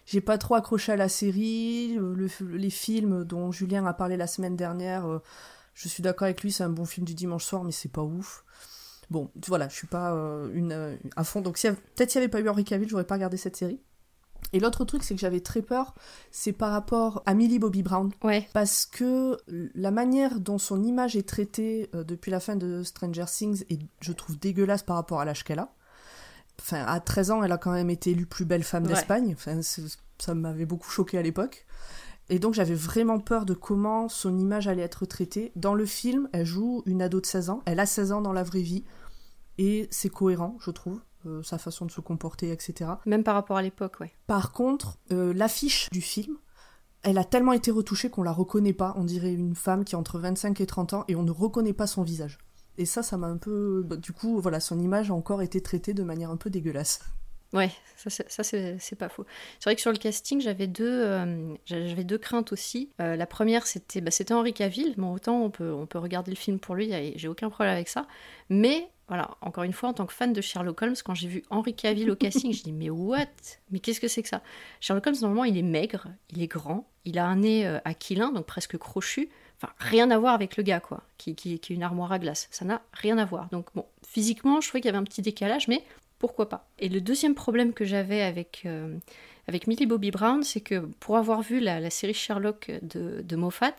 J'ai 0.07 0.21
pas 0.23 0.39
trop 0.39 0.55
accroché 0.55 0.93
à 0.93 0.97
la 0.97 1.09
série. 1.09 1.97
Euh, 1.99 2.29
les 2.41 2.71
films 2.71 3.25
dont 3.25 3.53
Julien 3.53 3.85
a 3.87 3.93
parlé 3.93 4.17
la 4.17 4.27
semaine 4.27 4.57
dernière, 4.57 5.21
je 5.75 5.87
suis 5.87 6.03
d'accord 6.03 6.25
avec 6.25 6.43
lui, 6.43 6.51
c'est 6.51 6.65
un 6.65 6.71
bon 6.71 6.87
film 6.87 7.07
du 7.07 7.15
dimanche 7.15 7.45
soir, 7.45 7.63
mais 7.63 7.73
c'est 7.73 7.93
pas 7.93 8.03
ouf. 8.03 8.43
Bon, 9.11 9.31
voilà, 9.47 9.69
je 9.69 9.75
suis 9.75 9.87
pas 9.87 10.13
euh, 10.13 10.51
une, 10.53 10.73
euh, 10.73 10.97
à 11.17 11.25
fond. 11.25 11.41
Donc 11.41 11.59
peut-être 11.61 12.11
s'il 12.11 12.21
n'y 12.21 12.25
avait 12.25 12.31
pas 12.31 12.41
eu 12.41 12.49
Henry 12.49 12.65
Cavill, 12.65 12.89
j'aurais 12.89 13.07
pas 13.07 13.15
regardé 13.15 13.37
cette 13.37 13.57
série. 13.57 13.81
Et 14.53 14.61
l'autre 14.61 14.85
truc, 14.85 15.03
c'est 15.03 15.15
que 15.15 15.21
j'avais 15.21 15.41
très 15.41 15.63
peur, 15.63 15.95
c'est 16.31 16.53
par 16.53 16.73
rapport 16.73 17.23
à 17.27 17.35
Millie 17.35 17.59
Bobby 17.59 17.83
Brown. 17.83 18.11
Ouais. 18.23 18.49
Parce 18.55 18.87
que 18.87 19.37
la 19.75 19.91
manière 19.91 20.41
dont 20.41 20.59
son 20.59 20.83
image 20.83 21.17
est 21.17 21.29
traitée 21.29 21.91
euh, 21.95 22.05
depuis 22.05 22.31
la 22.31 22.41
fin 22.41 22.57
de 22.57 22.83
Stranger 22.83 23.27
Things 23.27 23.65
est, 23.69 23.81
je 24.01 24.13
trouve, 24.13 24.39
dégueulasse 24.39 24.83
par 24.83 24.97
rapport 24.97 25.21
à 25.21 25.25
l'âge 25.25 25.45
qu'elle 25.45 25.59
a. 25.59 25.75
Enfin, 26.61 26.85
à 26.87 26.99
13 27.01 27.31
ans, 27.31 27.43
elle 27.43 27.53
a 27.53 27.59
quand 27.59 27.73
même 27.73 27.91
été 27.91 28.11
élue 28.11 28.27
plus 28.27 28.45
belle 28.45 28.65
femme 28.65 28.87
d'Espagne. 28.87 29.35
Enfin, 29.37 29.61
ça 29.63 30.35
m'avait 30.35 30.67
beaucoup 30.67 30.91
choqué 30.91 31.19
à 31.19 31.23
l'époque. 31.23 31.67
Et 32.31 32.39
donc 32.39 32.55
j'avais 32.55 32.75
vraiment 32.75 33.21
peur 33.21 33.47
de 33.47 33.55
comment 33.55 34.09
son 34.09 34.37
image 34.37 34.69
allait 34.69 34.83
être 34.83 35.07
traitée. 35.07 35.53
Dans 35.57 35.75
le 35.75 35.87
film, 35.87 36.29
elle 36.33 36.47
joue 36.47 36.83
une 36.87 37.03
ado 37.03 37.21
de 37.21 37.27
16 37.27 37.51
ans. 37.51 37.63
Elle 37.65 37.81
a 37.81 37.87
16 37.87 38.13
ans 38.13 38.21
dans 38.21 38.33
la 38.33 38.43
vraie 38.43 38.63
vie 38.63 38.85
et 39.57 39.89
c'est 39.91 40.11
cohérent, 40.11 40.57
je 40.61 40.71
trouve. 40.71 41.01
Euh, 41.27 41.43
sa 41.43 41.59
façon 41.59 41.85
de 41.85 41.91
se 41.91 42.01
comporter, 42.01 42.53
etc. 42.53 42.93
Même 43.05 43.25
par 43.25 43.35
rapport 43.35 43.57
à 43.57 43.63
l'époque, 43.63 43.97
ouais. 43.99 44.13
Par 44.29 44.53
contre, 44.53 44.99
euh, 45.11 45.35
l'affiche 45.35 45.91
du 45.91 46.01
film, 46.01 46.37
elle 47.03 47.19
a 47.19 47.25
tellement 47.25 47.53
été 47.53 47.73
retouchée 47.73 48.09
qu'on 48.09 48.23
la 48.23 48.31
reconnaît 48.31 48.73
pas. 48.73 48.95
On 48.97 49.03
dirait 49.03 49.33
une 49.33 49.57
femme 49.57 49.85
qui 49.85 49.97
a 49.97 49.99
entre 49.99 50.21
25 50.21 50.61
et 50.61 50.67
30 50.67 50.93
ans 50.93 51.05
et 51.09 51.17
on 51.17 51.25
ne 51.25 51.33
reconnaît 51.33 51.73
pas 51.73 51.89
son 51.89 52.05
visage. 52.05 52.39
Et 52.77 52.87
ça, 52.87 53.03
ça 53.03 53.17
m'a 53.17 53.27
un 53.27 53.37
peu. 53.37 53.83
Bah, 53.85 53.97
du 53.97 54.13
coup, 54.13 54.41
voilà, 54.41 54.61
son 54.61 54.79
image 54.79 55.11
a 55.11 55.15
encore 55.15 55.43
été 55.43 55.61
traitée 55.61 55.93
de 55.93 56.05
manière 56.05 56.31
un 56.31 56.37
peu 56.37 56.51
dégueulasse. 56.51 57.01
Ouais, 57.53 57.71
ça, 57.97 58.43
c'est 58.43 58.97
pas 58.99 59.09
faux. 59.09 59.25
C'est 59.59 59.71
vrai 59.71 59.75
que 59.75 59.81
sur 59.81 59.93
le 59.93 59.99
casting, 59.99 60.41
j'avais 60.41 60.67
deux, 60.67 61.03
euh, 61.03 61.55
deux 61.69 62.19
craintes 62.19 62.53
aussi. 62.53 62.91
la 62.99 63.27
première, 63.27 63.67
c'était 63.67 64.01
bah, 64.01 64.11
Henri 64.31 64.53
Cavill. 64.53 64.95
Bon, 64.97 65.13
autant 65.15 65.43
on 65.43 65.51
peut, 65.51 65.73
on 65.73 65.87
peut 65.87 65.99
regarder 65.99 66.31
le 66.31 66.37
film 66.37 66.59
pour 66.59 66.75
lui, 66.75 66.93
j'ai 67.17 67.29
aucun 67.29 67.49
problème 67.49 67.75
avec 67.75 67.89
ça. 67.89 68.07
Mais 68.51 68.91
voilà, 69.09 69.31
encore 69.41 69.65
une 69.65 69.73
fois, 69.73 69.89
en 69.89 69.95
tant 69.95 70.05
que 70.05 70.13
fan 70.13 70.35
de 70.35 70.41
Sherlock 70.43 70.83
Holmes, 70.83 70.95
quand 71.03 71.15
j'ai 71.15 71.29
vu 71.29 71.43
Henry 71.49 71.75
Cavill 71.75 72.11
au 72.11 72.17
casting, 72.17 72.53
je 72.53 72.63
dis 72.63 72.73
mais 72.73 72.91
what? 72.91 73.25
Mais 73.71 73.79
qu'est-ce 73.79 74.01
que 74.01 74.09
c'est 74.09 74.23
que 74.23 74.29
ça? 74.29 74.43
Sherlock 74.81 75.07
Holmes, 75.07 75.17
normalement, 75.23 75.45
il 75.45 75.57
est 75.57 75.63
maigre, 75.63 76.09
il 76.31 76.43
est 76.43 76.47
grand, 76.47 76.87
il 77.07 77.19
a 77.19 77.27
un 77.27 77.37
nez 77.37 77.67
euh, 77.67 77.79
aquilin, 77.87 78.33
donc 78.33 78.45
presque 78.45 78.77
crochu. 78.77 79.31
Enfin, 79.57 79.73
rien 79.79 80.11
à 80.11 80.19
voir 80.19 80.35
avec 80.35 80.57
le 80.59 80.63
gars, 80.63 80.81
quoi, 80.81 81.03
qui, 81.17 81.35
qui, 81.35 81.55
est 81.55 81.71
une 81.71 81.83
armoire 81.83 82.13
à 82.13 82.19
glace. 82.19 82.49
Ça 82.51 82.65
n'a 82.65 82.83
rien 82.93 83.19
à 83.19 83.25
voir. 83.25 83.49
Donc, 83.51 83.67
bon, 83.75 83.87
physiquement, 84.07 84.61
je 84.61 84.69
trouvais 84.69 84.83
qu'il 84.83 84.89
y 84.89 84.91
avait 84.91 84.99
un 84.99 85.05
petit 85.05 85.23
décalage, 85.23 85.69
mais 85.69 85.83
pourquoi 86.19 86.49
pas 86.49 86.69
Et 86.79 86.89
le 86.89 87.01
deuxième 87.01 87.35
problème 87.35 87.73
que 87.73 87.85
j'avais 87.85 88.23
avec, 88.23 88.63
euh, 88.67 88.97
avec 89.47 89.67
Millie 89.67 89.87
Bobby 89.87 90.11
Brown, 90.11 90.43
c'est 90.43 90.61
que 90.61 90.81
pour 91.01 91.17
avoir 91.17 91.43
vu 91.43 91.61
la, 91.61 91.91
série 91.91 92.15
Sherlock 92.15 92.71
de, 92.83 93.37
Moffat, 93.37 93.75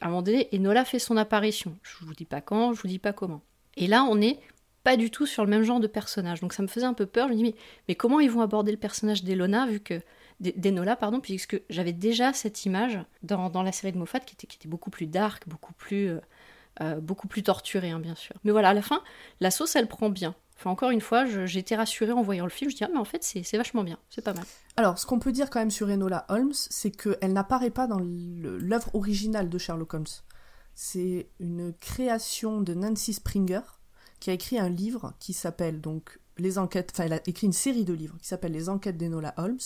à 0.00 0.06
un 0.06 0.08
moment 0.08 0.22
donné, 0.22 0.48
Enola 0.52 0.84
fait 0.84 0.98
son 0.98 1.16
apparition. 1.16 1.76
Je 1.82 2.04
vous 2.04 2.14
dis 2.14 2.24
pas 2.24 2.40
quand, 2.40 2.74
je 2.74 2.82
vous 2.82 2.88
dis 2.88 2.98
pas 2.98 3.12
comment. 3.12 3.42
Et 3.76 3.86
là, 3.86 4.04
on 4.04 4.20
est 4.20 4.40
pas 4.82 4.96
du 4.96 5.10
tout 5.10 5.26
sur 5.26 5.44
le 5.44 5.50
même 5.50 5.62
genre 5.62 5.80
de 5.80 5.86
personnage. 5.86 6.40
Donc 6.40 6.52
ça 6.52 6.62
me 6.62 6.68
faisait 6.68 6.86
un 6.86 6.94
peu 6.94 7.06
peur. 7.06 7.28
Je 7.28 7.32
me 7.32 7.36
dis, 7.36 7.42
mais, 7.42 7.54
mais 7.88 7.94
comment 7.94 8.20
ils 8.20 8.30
vont 8.30 8.40
aborder 8.40 8.72
le 8.72 8.78
personnage 8.78 9.24
d'Elona, 9.24 9.66
vu 9.66 9.80
que 9.80 10.00
d'Enola, 10.40 10.96
pardon, 10.96 11.20
puisque 11.20 11.60
j'avais 11.70 11.92
déjà 11.92 12.32
cette 12.32 12.66
image 12.66 12.98
dans, 13.22 13.48
dans, 13.48 13.62
la 13.62 13.72
série 13.72 13.92
de 13.92 13.98
Moffat 13.98 14.20
qui 14.20 14.34
était, 14.34 14.46
qui 14.46 14.56
était 14.56 14.68
beaucoup 14.68 14.90
plus 14.90 15.06
dark, 15.06 15.48
beaucoup 15.48 15.72
plus, 15.72 16.10
euh, 16.10 16.20
euh, 16.82 17.00
beaucoup 17.00 17.26
plus 17.26 17.42
torturée, 17.42 17.90
hein, 17.90 18.00
bien 18.00 18.14
sûr. 18.14 18.36
Mais 18.44 18.52
voilà, 18.52 18.70
à 18.70 18.74
la 18.74 18.82
fin, 18.82 19.02
la 19.40 19.50
sauce, 19.50 19.76
elle 19.76 19.88
prend 19.88 20.10
bien. 20.10 20.34
Enfin, 20.58 20.70
encore 20.70 20.90
une 20.90 21.00
fois, 21.02 21.26
été 21.26 21.76
rassurée 21.76 22.12
en 22.12 22.22
voyant 22.22 22.44
le 22.44 22.50
film. 22.50 22.70
Je 22.70 22.76
dis, 22.76 22.84
ah, 22.84 22.88
mais 22.90 22.98
en 22.98 23.04
fait, 23.04 23.22
c'est 23.22 23.56
vachement 23.56 23.84
bien, 23.84 23.98
c'est 24.08 24.22
pas 24.22 24.32
mal. 24.32 24.44
Alors, 24.76 24.98
ce 24.98 25.06
qu'on 25.06 25.18
peut 25.18 25.32
dire 25.32 25.50
quand 25.50 25.58
même 25.58 25.70
sur 25.70 25.88
Enola 25.88 26.24
Holmes, 26.28 26.54
c'est 26.54 26.90
qu'elle 26.90 27.32
n'apparaît 27.32 27.70
pas 27.70 27.86
dans 27.86 28.00
l'œuvre 28.00 28.94
originale 28.94 29.50
de 29.50 29.58
Sherlock 29.58 29.92
Holmes. 29.94 30.04
C'est 30.74 31.28
une 31.40 31.74
création 31.74 32.60
de 32.60 32.74
Nancy 32.74 33.12
Springer, 33.12 33.60
qui 34.20 34.30
a 34.30 34.32
écrit 34.32 34.58
un 34.58 34.68
livre 34.68 35.12
qui 35.18 35.32
s'appelle 35.34 35.80
donc 35.80 36.20
Les 36.38 36.58
enquêtes, 36.58 36.90
enfin 36.94 37.04
elle 37.04 37.12
a 37.12 37.20
écrit 37.26 37.46
une 37.46 37.52
série 37.52 37.84
de 37.84 37.92
livres 37.92 38.16
qui 38.18 38.26
s'appelle 38.26 38.52
Les 38.52 38.68
enquêtes 38.68 38.96
d'Enola 38.96 39.34
Holmes. 39.36 39.58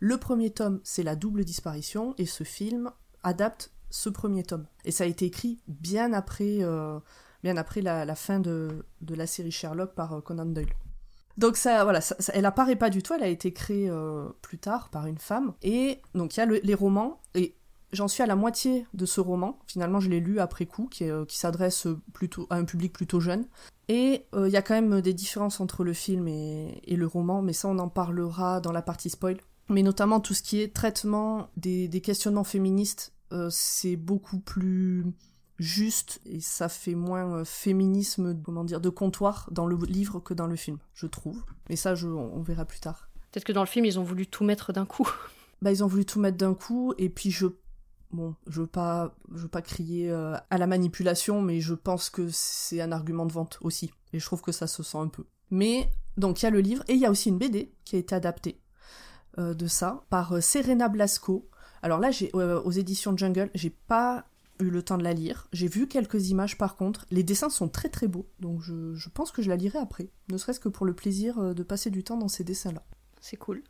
Le 0.00 0.18
premier 0.18 0.50
tome, 0.50 0.80
c'est 0.82 1.04
La 1.04 1.16
double 1.16 1.44
disparition, 1.44 2.14
et 2.18 2.26
ce 2.26 2.42
film 2.42 2.90
adapte 3.22 3.70
ce 3.90 4.08
premier 4.08 4.42
tome. 4.42 4.66
Et 4.84 4.90
ça 4.90 5.04
a 5.04 5.06
été 5.06 5.26
écrit 5.26 5.60
bien 5.68 6.12
après, 6.12 6.58
euh, 6.62 6.98
bien 7.44 7.58
après 7.58 7.82
la, 7.82 8.14
fin 8.14 8.40
de, 8.40 8.84
de, 9.02 9.14
la 9.14 9.26
série 9.26 9.52
Sherlock 9.52 9.94
par 9.94 10.14
euh, 10.14 10.20
Conan 10.20 10.46
Doyle. 10.46 10.72
Donc 11.36 11.56
ça, 11.56 11.84
voilà, 11.84 12.00
elle 12.32 12.46
apparaît 12.46 12.76
pas 12.76 12.90
du 12.90 13.02
tout, 13.02 13.12
elle 13.12 13.22
a 13.22 13.28
été 13.28 13.52
créée 13.52 13.88
euh, 13.90 14.28
plus 14.40 14.58
tard 14.58 14.88
par 14.88 15.06
une 15.06 15.18
femme. 15.18 15.52
Et 15.62 16.00
donc 16.14 16.36
il 16.36 16.40
y 16.40 16.42
a 16.42 16.46
les 16.46 16.74
romans, 16.74 17.20
et 17.34 17.54
J'en 17.92 18.08
suis 18.08 18.24
à 18.24 18.26
la 18.26 18.34
moitié 18.34 18.88
de 18.92 19.06
ce 19.06 19.20
roman. 19.20 19.60
Finalement, 19.68 20.00
je 20.00 20.10
l'ai 20.10 20.18
lu 20.18 20.40
après 20.40 20.66
coup, 20.66 20.88
qui, 20.90 21.08
euh, 21.08 21.24
s'adresse 21.28 21.86
plutôt 22.12 22.48
à 22.50 22.56
un 22.56 22.64
public 22.64 22.92
plutôt 22.92 23.20
jeune. 23.20 23.46
Et 23.86 24.26
il 24.36 24.48
y 24.48 24.56
a 24.56 24.62
quand 24.62 24.74
même 24.74 25.00
des 25.00 25.14
différences 25.14 25.60
entre 25.60 25.84
le 25.84 25.92
film 25.92 26.26
et, 26.26 26.82
le 26.88 27.06
roman, 27.06 27.40
mais 27.40 27.52
ça, 27.52 27.68
on 27.68 27.78
en 27.78 27.88
parlera 27.88 28.60
dans 28.60 28.72
la 28.72 28.82
partie 28.82 29.10
spoil. 29.10 29.36
Mais 29.68 29.84
notamment 29.84 30.18
tout 30.18 30.34
ce 30.34 30.42
qui 30.42 30.60
est 30.60 30.74
traitement 30.74 31.50
des, 31.56 31.88
questionnements 32.02 32.42
féministes, 32.42 33.12
c'est 33.50 33.94
beaucoup 33.94 34.40
plus 34.40 35.04
juste 35.58 36.20
et 36.24 36.40
ça 36.40 36.68
fait 36.68 36.94
moins 36.94 37.44
féminisme, 37.44 38.40
comment 38.42 38.64
dire, 38.64 38.80
de 38.80 38.88
comptoir 38.88 39.48
dans 39.52 39.66
le 39.66 39.76
livre 39.86 40.20
que 40.20 40.34
dans 40.34 40.46
le 40.46 40.56
film, 40.56 40.78
je 40.94 41.06
trouve. 41.06 41.42
Mais 41.68 41.76
ça, 41.76 41.94
on 42.04 42.42
verra 42.42 42.64
plus 42.64 42.80
tard. 42.80 43.08
Peut-être 43.30 43.44
que 43.44 43.52
dans 43.52 43.62
le 43.62 43.68
film, 43.68 43.84
ils 43.84 43.98
ont 43.98 44.04
voulu 44.04 44.26
tout 44.26 44.44
mettre 44.44 44.72
d'un 44.72 44.86
coup. 44.86 45.08
bah 45.64 45.72
ils 45.72 45.82
ont 45.82 45.86
voulu 45.86 46.04
tout 46.04 46.20
mettre 46.20 46.36
d'un 46.36 46.54
coup 46.54 46.94
et 46.98 47.08
puis 47.08 47.30
je 47.30 47.46
bon, 48.12 48.36
je 48.46 48.60
veux 48.60 48.66
pas 48.66 49.16
je 49.34 49.42
veux 49.42 49.48
pas 49.48 49.62
crier 49.62 50.10
euh, 50.10 50.36
à 50.50 50.58
la 50.58 50.66
manipulation 50.66 51.40
mais 51.42 51.60
je 51.60 51.74
pense 51.74 52.10
que 52.10 52.28
c'est 52.30 52.80
un 52.80 52.92
argument 52.92 53.26
de 53.26 53.32
vente 53.32 53.58
aussi 53.62 53.90
et 54.12 54.20
je 54.20 54.26
trouve 54.26 54.42
que 54.42 54.52
ça 54.52 54.66
se 54.66 54.82
sent 54.82 54.98
un 54.98 55.08
peu. 55.08 55.24
Mais 55.50 55.90
donc 56.16 56.42
il 56.42 56.44
y 56.44 56.48
a 56.48 56.50
le 56.50 56.60
livre 56.60 56.84
et 56.86 56.94
il 56.94 57.00
y 57.00 57.06
a 57.06 57.10
aussi 57.10 57.30
une 57.30 57.38
BD 57.38 57.74
qui 57.84 57.96
a 57.96 57.98
été 57.98 58.14
adaptée 58.14 58.60
euh, 59.38 59.54
de 59.54 59.66
ça 59.66 60.04
par 60.10 60.32
euh, 60.32 60.40
Serena 60.40 60.88
Blasco. 60.88 61.48
Alors 61.82 61.98
là 61.98 62.10
j'ai 62.10 62.30
aux 62.32 62.70
éditions 62.70 63.16
Jungle, 63.16 63.50
j'ai 63.54 63.70
pas 63.70 64.26
eu 64.60 64.70
le 64.70 64.82
temps 64.82 64.98
de 64.98 65.04
la 65.04 65.12
lire. 65.12 65.48
J'ai 65.52 65.68
vu 65.68 65.88
quelques 65.88 66.30
images 66.30 66.58
par 66.58 66.76
contre. 66.76 67.06
Les 67.10 67.22
dessins 67.22 67.50
sont 67.50 67.68
très 67.68 67.88
très 67.88 68.08
beaux, 68.08 68.26
donc 68.40 68.60
je, 68.60 69.08
pense 69.08 69.30
que 69.30 69.42
je 69.42 69.48
la 69.48 69.56
lirai 69.56 69.78
après. 69.78 70.10
Ne 70.30 70.38
serait-ce 70.38 70.60
que 70.60 70.68
pour 70.68 70.86
le 70.86 70.94
plaisir 70.94 71.54
de 71.54 71.62
passer 71.62 71.90
du 71.90 72.04
temps 72.04 72.16
dans 72.16 72.28
ces 72.28 72.44
dessins-là. 72.44 72.82
C'est 73.20 73.36
cool. 73.36 73.62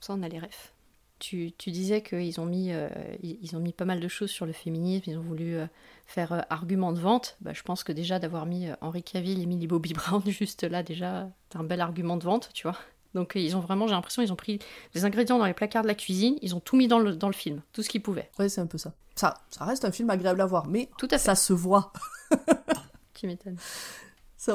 Ça, 0.00 0.14
on 0.14 0.22
a 0.22 0.28
les 0.28 0.38
refs. 0.38 0.72
Tu, 1.18 1.52
tu 1.58 1.70
disais 1.70 2.02
qu'ils 2.02 2.40
ont, 2.40 2.46
mis, 2.46 2.72
euh, 2.72 2.88
ils 3.22 3.54
ont 3.54 3.60
mis 3.60 3.74
pas 3.74 3.84
mal 3.84 4.00
de 4.00 4.08
choses 4.08 4.30
sur 4.30 4.46
le 4.46 4.52
féminisme, 4.52 5.10
ils 5.10 5.18
ont 5.18 5.22
voulu 5.22 5.54
euh, 5.54 5.66
faire 6.06 6.32
euh, 6.32 6.40
argument 6.48 6.92
de 6.92 7.00
vente. 7.00 7.36
Bah, 7.42 7.52
je 7.52 7.62
pense 7.62 7.84
que 7.84 7.92
déjà 7.92 8.18
d'avoir 8.18 8.46
mis 8.46 8.68
Henri 8.80 9.02
Cavill 9.02 9.42
et 9.42 9.46
Millie 9.46 9.66
Bobby 9.66 9.92
Brown 9.92 10.22
juste 10.26 10.62
là, 10.62 10.82
déjà, 10.82 11.30
c'est 11.52 11.58
un 11.58 11.64
bel 11.64 11.82
argument 11.82 12.16
de 12.16 12.24
vente, 12.24 12.50
tu 12.54 12.66
vois. 12.66 12.78
Donc 13.14 13.32
ils 13.34 13.56
ont 13.56 13.60
vraiment, 13.60 13.86
j'ai 13.86 13.94
l'impression, 13.94 14.22
ils 14.22 14.32
ont 14.32 14.36
pris 14.36 14.58
les 14.94 15.04
ingrédients 15.04 15.38
dans 15.38 15.46
les 15.46 15.54
placards 15.54 15.82
de 15.82 15.88
la 15.88 15.94
cuisine, 15.94 16.36
ils 16.42 16.54
ont 16.54 16.60
tout 16.60 16.76
mis 16.76 16.88
dans 16.88 16.98
le, 16.98 17.16
dans 17.16 17.28
le 17.28 17.34
film, 17.34 17.62
tout 17.72 17.82
ce 17.82 17.88
qu'ils 17.88 18.02
pouvaient. 18.02 18.30
Ouais, 18.38 18.48
c'est 18.48 18.60
un 18.60 18.66
peu 18.66 18.78
ça. 18.78 18.92
ça. 19.14 19.34
Ça 19.50 19.64
reste 19.64 19.84
un 19.84 19.92
film 19.92 20.10
agréable 20.10 20.40
à 20.40 20.46
voir, 20.46 20.66
mais 20.66 20.88
tout 20.98 21.08
à 21.10 21.18
ça 21.18 21.34
se 21.34 21.52
voit. 21.52 21.92
tu 23.14 23.26
m'étonnes. 23.26 23.58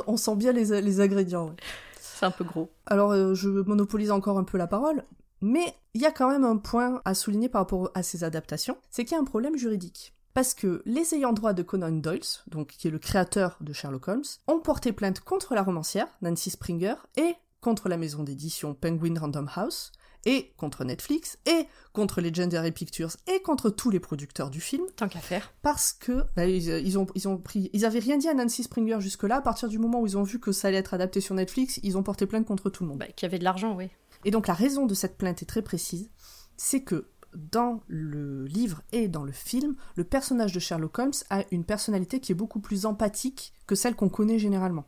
on 0.08 0.18
sent 0.18 0.36
bien 0.36 0.52
les, 0.52 0.82
les 0.82 1.02
ingrédients. 1.02 1.48
Ouais. 1.48 1.56
C'est 2.00 2.26
un 2.26 2.32
peu 2.32 2.44
gros. 2.44 2.72
Alors 2.86 3.36
je 3.36 3.50
monopolise 3.50 4.12
encore 4.12 4.38
un 4.38 4.44
peu 4.46 4.58
la 4.58 4.68
parole. 4.68 5.04
Mais 5.42 5.76
il 5.94 6.02
y 6.02 6.06
a 6.06 6.12
quand 6.12 6.30
même 6.30 6.44
un 6.44 6.58
point 6.58 7.02
à 7.06 7.14
souligner 7.14 7.50
par 7.50 7.62
rapport 7.62 7.92
à 7.94 8.04
ces 8.04 8.24
adaptations, 8.24 8.78
c'est 8.90 9.04
qu'il 9.04 9.16
y 9.16 9.18
a 9.18 9.22
un 9.22 9.26
problème 9.26 9.58
juridique. 9.58 10.14
Parce 10.34 10.54
que 10.54 10.82
les 10.86 11.14
ayants 11.14 11.34
droit 11.34 11.54
de 11.54 11.64
Conan 11.64 11.92
Doyle, 11.92 12.20
donc 12.48 12.70
qui 12.78 12.88
est 12.88 12.92
le 12.92 13.00
créateur 13.00 13.58
de 13.62 13.72
Sherlock 13.72 14.08
Holmes, 14.08 14.24
ont 14.48 14.60
porté 14.60 14.92
plainte 14.92 15.22
contre 15.22 15.56
la 15.56 15.64
romancière, 15.64 16.08
Nancy 16.22 16.50
Springer, 16.50 16.96
et 17.16 17.36
contre 17.66 17.90
la 17.90 17.98
maison 17.98 18.22
d'édition 18.22 18.76
Penguin 18.76 19.20
Random 19.20 19.50
House, 19.56 19.92
et 20.24 20.54
contre 20.56 20.84
Netflix, 20.84 21.40
et 21.48 21.66
contre 21.94 22.22
Legendary 22.22 22.72
Pictures, 22.72 23.18
et 23.26 23.42
contre 23.42 23.72
tous 23.72 23.90
les 23.90 24.00
producteurs 24.00 24.52
du 24.52 24.62
film. 24.62 24.86
Tant 24.96 25.08
qu'à 25.08 25.20
faire. 25.20 25.52
Parce 25.64 25.92
que 25.92 26.26
bah, 26.36 26.46
ils, 26.46 27.00
ont, 27.00 27.08
ils 27.16 27.28
ont 27.28 27.40
pris, 27.40 27.72
ils 27.74 27.84
avaient 27.84 27.98
rien 27.98 28.20
dit 28.20 28.28
à 28.28 28.36
Nancy 28.36 28.62
Springer 28.62 29.02
jusque-là. 29.02 29.38
À 29.38 29.42
partir 29.42 29.68
du 29.68 29.80
moment 29.80 30.00
où 30.00 30.06
ils 30.06 30.16
ont 30.16 30.22
vu 30.22 30.40
que 30.40 30.52
ça 30.52 30.68
allait 30.68 30.78
être 30.78 30.94
adapté 30.94 31.22
sur 31.22 31.34
Netflix, 31.34 31.80
ils 31.82 31.98
ont 31.98 32.04
porté 32.04 32.28
plainte 32.28 32.46
contre 32.46 32.70
tout 32.70 32.84
le 32.84 32.90
monde. 32.90 33.00
Bah, 33.00 33.08
Qu'il 33.08 33.26
y 33.26 33.30
avait 33.32 33.40
de 33.40 33.44
l'argent, 33.44 33.76
oui. 33.76 33.90
Et 34.26 34.30
donc 34.30 34.46
la 34.46 34.54
raison 34.54 34.86
de 34.86 34.94
cette 34.94 35.18
plainte 35.18 35.42
est 35.42 35.48
très 35.48 35.64
précise, 35.64 36.12
c'est 36.58 36.84
que 36.84 37.08
dans 37.34 37.82
le 37.88 38.46
livre 38.46 38.84
et 38.92 39.08
dans 39.08 39.24
le 39.24 39.32
film, 39.32 39.76
le 39.96 40.04
personnage 40.04 40.54
de 40.54 40.60
Sherlock 40.60 41.00
Holmes 41.00 41.14
a 41.32 41.44
une 41.50 41.64
personnalité 41.64 42.20
qui 42.20 42.32
est 42.32 42.36
beaucoup 42.36 42.60
plus 42.60 42.86
empathique 42.86 43.54
que 43.66 43.74
celle 43.74 43.96
qu'on 43.96 44.10
connaît 44.10 44.38
généralement. 44.38 44.86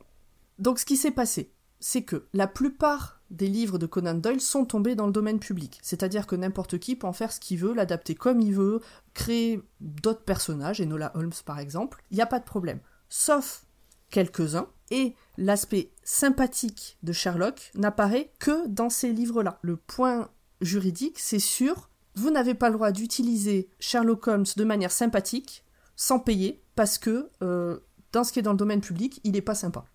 Donc 0.59 0.77
ce 0.77 0.85
qui 0.85 0.97
s'est 0.97 1.11
passé, 1.11 1.53
c'est 1.79 2.03
que 2.03 2.27
la 2.33 2.47
plupart 2.47 3.21
des 3.29 3.47
livres 3.47 3.77
de 3.77 3.85
Conan 3.85 4.13
Doyle 4.13 4.39
sont 4.39 4.65
tombés 4.65 4.95
dans 4.95 5.05
le 5.05 5.11
domaine 5.11 5.39
public, 5.39 5.79
c'est-à-dire 5.81 6.27
que 6.27 6.35
n'importe 6.35 6.79
qui 6.79 6.95
peut 6.95 7.07
en 7.07 7.13
faire 7.13 7.31
ce 7.31 7.39
qu'il 7.39 7.59
veut, 7.59 7.73
l'adapter 7.73 8.15
comme 8.15 8.39
il 8.39 8.53
veut, 8.53 8.81
créer 9.13 9.61
d'autres 9.81 10.23
personnages, 10.23 10.81
Enola 10.81 11.11
Holmes 11.15 11.33
par 11.45 11.59
exemple, 11.59 12.03
il 12.11 12.15
n'y 12.15 12.23
a 12.23 12.27
pas 12.27 12.39
de 12.39 12.45
problème. 12.45 12.79
Sauf 13.09 13.65
quelques-uns, 14.09 14.67
et 14.89 15.15
l'aspect 15.37 15.91
sympathique 16.03 16.97
de 17.03 17.11
Sherlock 17.11 17.71
n'apparaît 17.75 18.31
que 18.39 18.67
dans 18.67 18.89
ces 18.89 19.11
livres-là. 19.11 19.59
Le 19.61 19.75
point 19.75 20.29
juridique, 20.61 21.19
c'est 21.19 21.39
sûr, 21.39 21.89
vous 22.15 22.31
n'avez 22.31 22.53
pas 22.53 22.69
le 22.69 22.75
droit 22.75 22.91
d'utiliser 22.91 23.69
Sherlock 23.79 24.27
Holmes 24.27 24.45
de 24.55 24.63
manière 24.63 24.91
sympathique 24.91 25.63
sans 25.95 26.19
payer, 26.19 26.63
parce 26.75 26.97
que 26.97 27.29
euh, 27.41 27.79
dans 28.11 28.23
ce 28.23 28.31
qui 28.31 28.39
est 28.39 28.43
dans 28.43 28.51
le 28.51 28.57
domaine 28.57 28.81
public, 28.81 29.19
il 29.23 29.33
n'est 29.33 29.41
pas 29.41 29.55
sympa. 29.55 29.85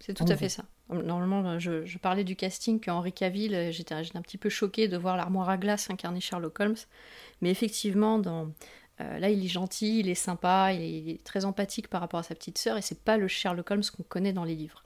C'est 0.00 0.14
tout 0.14 0.24
à 0.28 0.36
fait 0.36 0.48
ça. 0.48 0.64
Normalement, 0.90 1.58
je, 1.58 1.98
parlais 1.98 2.24
du 2.24 2.36
casting 2.36 2.80
qu'Henri 2.80 3.12
Cavill, 3.12 3.70
j'étais 3.72 3.94
un 3.94 4.22
petit 4.22 4.38
peu 4.38 4.48
choquée 4.48 4.88
de 4.88 4.96
voir 4.96 5.16
l'armoire 5.16 5.48
à 5.50 5.58
glace 5.58 5.90
incarner 5.90 6.20
Sherlock 6.20 6.60
Holmes, 6.60 6.76
mais 7.40 7.50
effectivement, 7.50 8.18
dans, 8.18 8.48
euh, 9.00 9.18
là, 9.18 9.30
il 9.30 9.44
est 9.44 9.48
gentil, 9.48 10.00
il 10.00 10.08
est 10.08 10.14
sympa, 10.14 10.72
il 10.72 11.10
est, 11.10 11.24
très 11.24 11.44
empathique 11.44 11.88
par 11.88 12.00
rapport 12.00 12.20
à 12.20 12.22
sa 12.22 12.34
petite 12.34 12.58
sœur, 12.58 12.76
et 12.76 12.82
c'est 12.82 13.02
pas 13.02 13.16
le 13.16 13.28
Sherlock 13.28 13.70
Holmes 13.70 13.84
qu'on 13.96 14.02
connaît 14.02 14.32
dans 14.32 14.44
les 14.44 14.54
livres. 14.54 14.84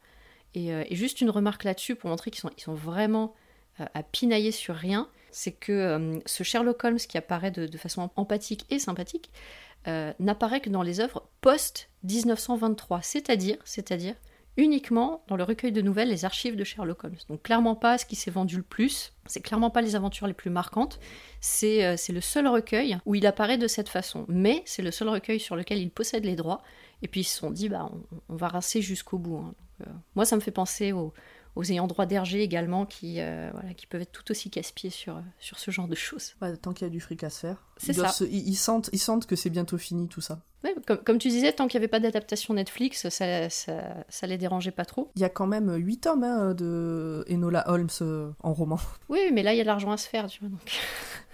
Et, 0.54 0.72
euh, 0.72 0.84
juste 0.90 1.20
une 1.20 1.30
remarque 1.30 1.64
là-dessus 1.64 1.94
pour 1.94 2.10
montrer 2.10 2.30
qu'ils 2.30 2.40
sont, 2.40 2.50
ils 2.56 2.62
sont 2.62 2.74
vraiment 2.74 3.34
euh, 3.80 3.86
à 3.94 4.02
pinailler 4.02 4.52
sur 4.52 4.74
rien, 4.74 5.08
c'est 5.30 5.52
que 5.52 6.20
ce 6.26 6.42
Sherlock 6.42 6.84
Holmes 6.84 6.98
qui 6.98 7.16
apparaît 7.16 7.50
de, 7.50 7.78
façon 7.78 8.10
empathique 8.16 8.66
et 8.68 8.78
sympathique 8.78 9.30
n'apparaît 9.86 10.60
que 10.60 10.68
dans 10.68 10.82
les 10.82 11.00
œuvres 11.00 11.26
post 11.40 11.88
1923, 12.04 13.00
c'est-à-dire, 13.00 13.56
c'est-à-dire 13.64 14.14
uniquement 14.56 15.22
dans 15.28 15.36
le 15.36 15.44
recueil 15.44 15.72
de 15.72 15.80
nouvelles 15.80 16.08
Les 16.08 16.24
Archives 16.24 16.56
de 16.56 16.64
Sherlock 16.64 17.04
Holmes. 17.04 17.16
Donc 17.28 17.42
clairement 17.42 17.74
pas 17.74 17.98
ce 17.98 18.04
qui 18.04 18.16
s'est 18.16 18.30
vendu 18.30 18.56
le 18.56 18.62
plus, 18.62 19.12
c'est 19.26 19.40
clairement 19.40 19.70
pas 19.70 19.80
les 19.80 19.96
aventures 19.96 20.26
les 20.26 20.34
plus 20.34 20.50
marquantes, 20.50 21.00
c'est 21.40 21.84
euh, 21.84 21.96
le 22.10 22.20
seul 22.20 22.46
recueil 22.46 22.98
où 23.06 23.14
il 23.14 23.26
apparaît 23.26 23.58
de 23.58 23.66
cette 23.66 23.88
façon, 23.88 24.26
mais 24.28 24.62
c'est 24.66 24.82
le 24.82 24.90
seul 24.90 25.08
recueil 25.08 25.40
sur 25.40 25.56
lequel 25.56 25.78
il 25.78 25.90
possède 25.90 26.24
les 26.24 26.36
droits, 26.36 26.62
et 27.02 27.08
puis 27.08 27.20
ils 27.20 27.24
se 27.24 27.38
sont 27.38 27.50
dit, 27.50 27.68
bah, 27.68 27.90
on, 28.28 28.36
va 28.36 28.48
rincer 28.48 28.82
jusqu'au 28.82 29.18
bout. 29.18 29.38
Hein. 29.38 29.54
Euh, 29.82 29.90
moi 30.14 30.24
ça 30.24 30.36
me 30.36 30.40
fait 30.40 30.50
penser 30.50 30.92
au, 30.92 31.14
aux 31.54 31.64
ayants 31.64 31.86
droit 31.86 32.06
d'Hergé 32.06 32.42
également, 32.42 32.86
qui, 32.86 33.20
euh, 33.20 33.50
voilà, 33.52 33.74
qui 33.74 33.86
peuvent 33.86 34.00
être 34.00 34.12
tout 34.12 34.30
aussi 34.30 34.50
casse-pieds 34.50 34.90
sur, 34.90 35.22
sur 35.38 35.58
ce 35.58 35.70
genre 35.70 35.88
de 35.88 35.94
choses. 35.94 36.34
tant 36.62 36.72
qu'il 36.72 36.86
y 36.86 36.90
a 36.90 36.90
du 36.90 37.00
fric 37.00 37.22
à 37.24 37.30
se 37.30 37.40
faire. 37.40 37.68
C'est 37.76 37.92
ça. 37.92 38.12
ils, 38.24 38.56
sentent, 38.56 38.88
ils 38.92 38.98
sentent 38.98 39.26
que 39.26 39.36
c'est 39.36 39.50
bientôt 39.50 39.76
fini 39.76 40.08
tout 40.08 40.22
ça. 40.22 40.40
comme, 40.86 40.98
comme, 40.98 41.18
tu 41.18 41.28
disais, 41.28 41.52
tant 41.52 41.68
qu'il 41.68 41.78
n'y 41.78 41.84
avait 41.84 41.90
pas 41.90 42.00
d'adaptation 42.00 42.54
Netflix, 42.54 43.08
ça, 43.08 43.50
ça, 43.50 44.04
ça, 44.08 44.26
les 44.26 44.38
dérangeait 44.38 44.70
pas 44.70 44.86
trop. 44.86 45.10
Il 45.14 45.20
y 45.20 45.24
a 45.24 45.28
quand 45.28 45.46
même 45.46 45.74
8 45.74 45.98
tomes 45.98 46.24
hein, 46.24 46.54
de 46.54 47.24
Enola 47.28 47.68
Holmes 47.68 47.88
euh, 48.00 48.30
en 48.42 48.54
roman. 48.54 48.78
Oui, 49.08 49.30
mais 49.32 49.42
là, 49.42 49.52
il 49.52 49.58
y 49.58 49.60
a 49.60 49.64
de 49.64 49.68
l'argent 49.68 49.90
à 49.90 49.98
se 49.98 50.08
faire, 50.08 50.28
tu 50.28 50.40
vois. 50.40 50.48
Donc... 50.48 50.60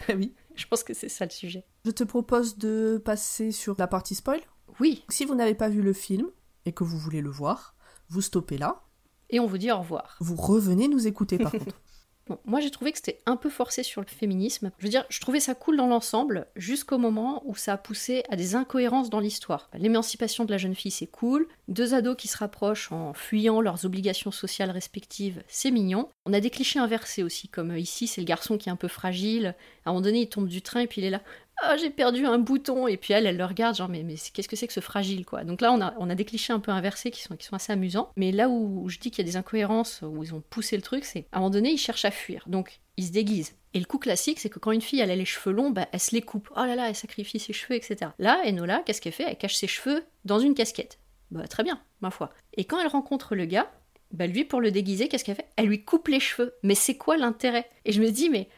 Eh 0.08 0.14
oui. 0.14 0.34
Je 0.56 0.66
pense 0.66 0.82
que 0.82 0.92
c'est 0.92 1.08
ça 1.08 1.24
le 1.24 1.30
sujet. 1.30 1.64
Je 1.84 1.92
te 1.92 2.02
propose 2.02 2.58
de 2.58 3.00
passer 3.04 3.52
sur 3.52 3.76
la 3.78 3.86
partie 3.86 4.16
spoil. 4.16 4.40
Oui. 4.80 5.04
Si 5.08 5.24
vous 5.24 5.36
n'avez 5.36 5.54
pas 5.54 5.68
vu 5.68 5.82
le 5.82 5.92
film 5.92 6.26
et 6.66 6.72
que 6.72 6.82
vous 6.82 6.98
voulez 6.98 7.20
le 7.20 7.30
voir, 7.30 7.76
vous 8.08 8.20
stoppez 8.20 8.58
là 8.58 8.82
et 9.30 9.40
on 9.40 9.46
vous 9.46 9.58
dit 9.58 9.70
au 9.70 9.78
revoir. 9.78 10.16
Vous 10.20 10.36
revenez 10.36 10.88
nous 10.88 11.06
écouter 11.06 11.38
par 11.38 11.52
contre. 11.52 11.66
Bon, 12.28 12.38
moi 12.44 12.60
j'ai 12.60 12.70
trouvé 12.70 12.92
que 12.92 12.98
c'était 12.98 13.20
un 13.24 13.36
peu 13.36 13.48
forcé 13.48 13.82
sur 13.82 14.02
le 14.02 14.06
féminisme. 14.06 14.70
Je 14.78 14.84
veux 14.84 14.90
dire, 14.90 15.06
je 15.08 15.20
trouvais 15.20 15.40
ça 15.40 15.54
cool 15.54 15.78
dans 15.78 15.86
l'ensemble, 15.86 16.46
jusqu'au 16.56 16.98
moment 16.98 17.42
où 17.46 17.56
ça 17.56 17.72
a 17.72 17.78
poussé 17.78 18.22
à 18.28 18.36
des 18.36 18.54
incohérences 18.54 19.08
dans 19.08 19.20
l'histoire. 19.20 19.70
L'émancipation 19.72 20.44
de 20.44 20.50
la 20.50 20.58
jeune 20.58 20.74
fille, 20.74 20.90
c'est 20.90 21.06
cool. 21.06 21.48
Deux 21.68 21.94
ados 21.94 22.16
qui 22.16 22.28
se 22.28 22.36
rapprochent 22.36 22.92
en 22.92 23.14
fuyant 23.14 23.62
leurs 23.62 23.86
obligations 23.86 24.30
sociales 24.30 24.70
respectives, 24.70 25.42
c'est 25.48 25.70
mignon. 25.70 26.10
On 26.26 26.34
a 26.34 26.40
des 26.40 26.50
clichés 26.50 26.78
inversés 26.78 27.22
aussi, 27.22 27.48
comme 27.48 27.74
ici, 27.76 28.06
c'est 28.06 28.20
le 28.20 28.26
garçon 28.26 28.58
qui 28.58 28.68
est 28.68 28.72
un 28.72 28.76
peu 28.76 28.88
fragile. 28.88 29.54
À 29.86 29.90
un 29.90 29.92
moment 29.92 30.02
donné, 30.02 30.20
il 30.20 30.28
tombe 30.28 30.48
du 30.48 30.60
train 30.60 30.80
et 30.80 30.86
puis 30.86 31.00
il 31.00 31.04
est 31.04 31.10
là. 31.10 31.22
Ah, 31.62 31.76
j'ai 31.76 31.90
perdu 31.90 32.24
un 32.24 32.38
bouton. 32.38 32.86
Et 32.86 32.96
puis 32.96 33.12
elle, 33.12 33.26
elle 33.26 33.36
le 33.36 33.44
regarde, 33.44 33.76
genre, 33.76 33.88
mais, 33.88 34.02
mais 34.02 34.14
qu'est-ce 34.32 34.48
que 34.48 34.56
c'est 34.56 34.66
que 34.66 34.72
ce 34.72 34.80
fragile, 34.80 35.24
quoi. 35.24 35.44
Donc 35.44 35.60
là, 35.60 35.72
on 35.72 35.80
a, 35.80 35.94
on 35.98 36.08
a 36.08 36.14
des 36.14 36.24
clichés 36.24 36.52
un 36.52 36.60
peu 36.60 36.70
inversés 36.70 37.10
qui 37.10 37.22
sont, 37.22 37.36
qui 37.36 37.46
sont 37.46 37.56
assez 37.56 37.72
amusants. 37.72 38.10
Mais 38.16 38.32
là 38.32 38.48
où, 38.48 38.88
je 38.88 38.98
dis 38.98 39.10
qu'il 39.10 39.24
y 39.24 39.28
a 39.28 39.30
des 39.30 39.36
incohérences, 39.36 40.02
où 40.02 40.22
ils 40.22 40.34
ont 40.34 40.42
poussé 40.50 40.76
le 40.76 40.82
truc, 40.82 41.04
c'est 41.04 41.26
à 41.32 41.38
un 41.38 41.40
moment 41.40 41.50
donné, 41.50 41.70
ils 41.70 41.78
cherchent 41.78 42.04
à 42.04 42.10
fuir. 42.10 42.44
Donc, 42.46 42.80
ils 42.96 43.06
se 43.06 43.12
déguisent. 43.12 43.54
Et 43.74 43.80
le 43.80 43.84
coup 43.84 43.98
classique, 43.98 44.40
c'est 44.40 44.48
que 44.48 44.58
quand 44.58 44.72
une 44.72 44.80
fille 44.80 45.00
elle 45.00 45.10
a 45.10 45.16
les 45.16 45.24
cheveux 45.24 45.54
longs, 45.54 45.70
bah, 45.70 45.88
elle 45.92 46.00
se 46.00 46.14
les 46.14 46.22
coupe. 46.22 46.48
Oh 46.56 46.64
là 46.64 46.74
là, 46.74 46.88
elle 46.88 46.94
sacrifie 46.94 47.38
ses 47.38 47.52
cheveux, 47.52 47.74
etc. 47.74 48.12
Là, 48.18 48.40
Enola, 48.46 48.82
qu'est-ce 48.84 49.00
qu'elle 49.00 49.12
fait? 49.12 49.26
Elle 49.28 49.36
cache 49.36 49.56
ses 49.56 49.66
cheveux 49.66 50.04
dans 50.24 50.38
une 50.38 50.54
casquette. 50.54 50.98
Bah, 51.30 51.46
très 51.46 51.62
bien, 51.64 51.80
ma 52.00 52.10
foi. 52.10 52.30
Et 52.54 52.64
quand 52.64 52.80
elle 52.80 52.88
rencontre 52.88 53.34
le 53.34 53.44
gars, 53.44 53.70
bah, 54.10 54.26
lui, 54.26 54.44
pour 54.44 54.60
le 54.60 54.70
déguiser, 54.70 55.08
qu'est-ce 55.08 55.24
qu'elle 55.24 55.36
fait? 55.36 55.50
Elle 55.56 55.66
lui 55.66 55.84
coupe 55.84 56.08
les 56.08 56.20
cheveux. 56.20 56.54
Mais 56.62 56.74
c'est 56.74 56.96
quoi 56.96 57.18
l'intérêt? 57.18 57.68
Et 57.84 57.92
je 57.92 58.00
me 58.00 58.10
dis, 58.10 58.30
mais 58.30 58.48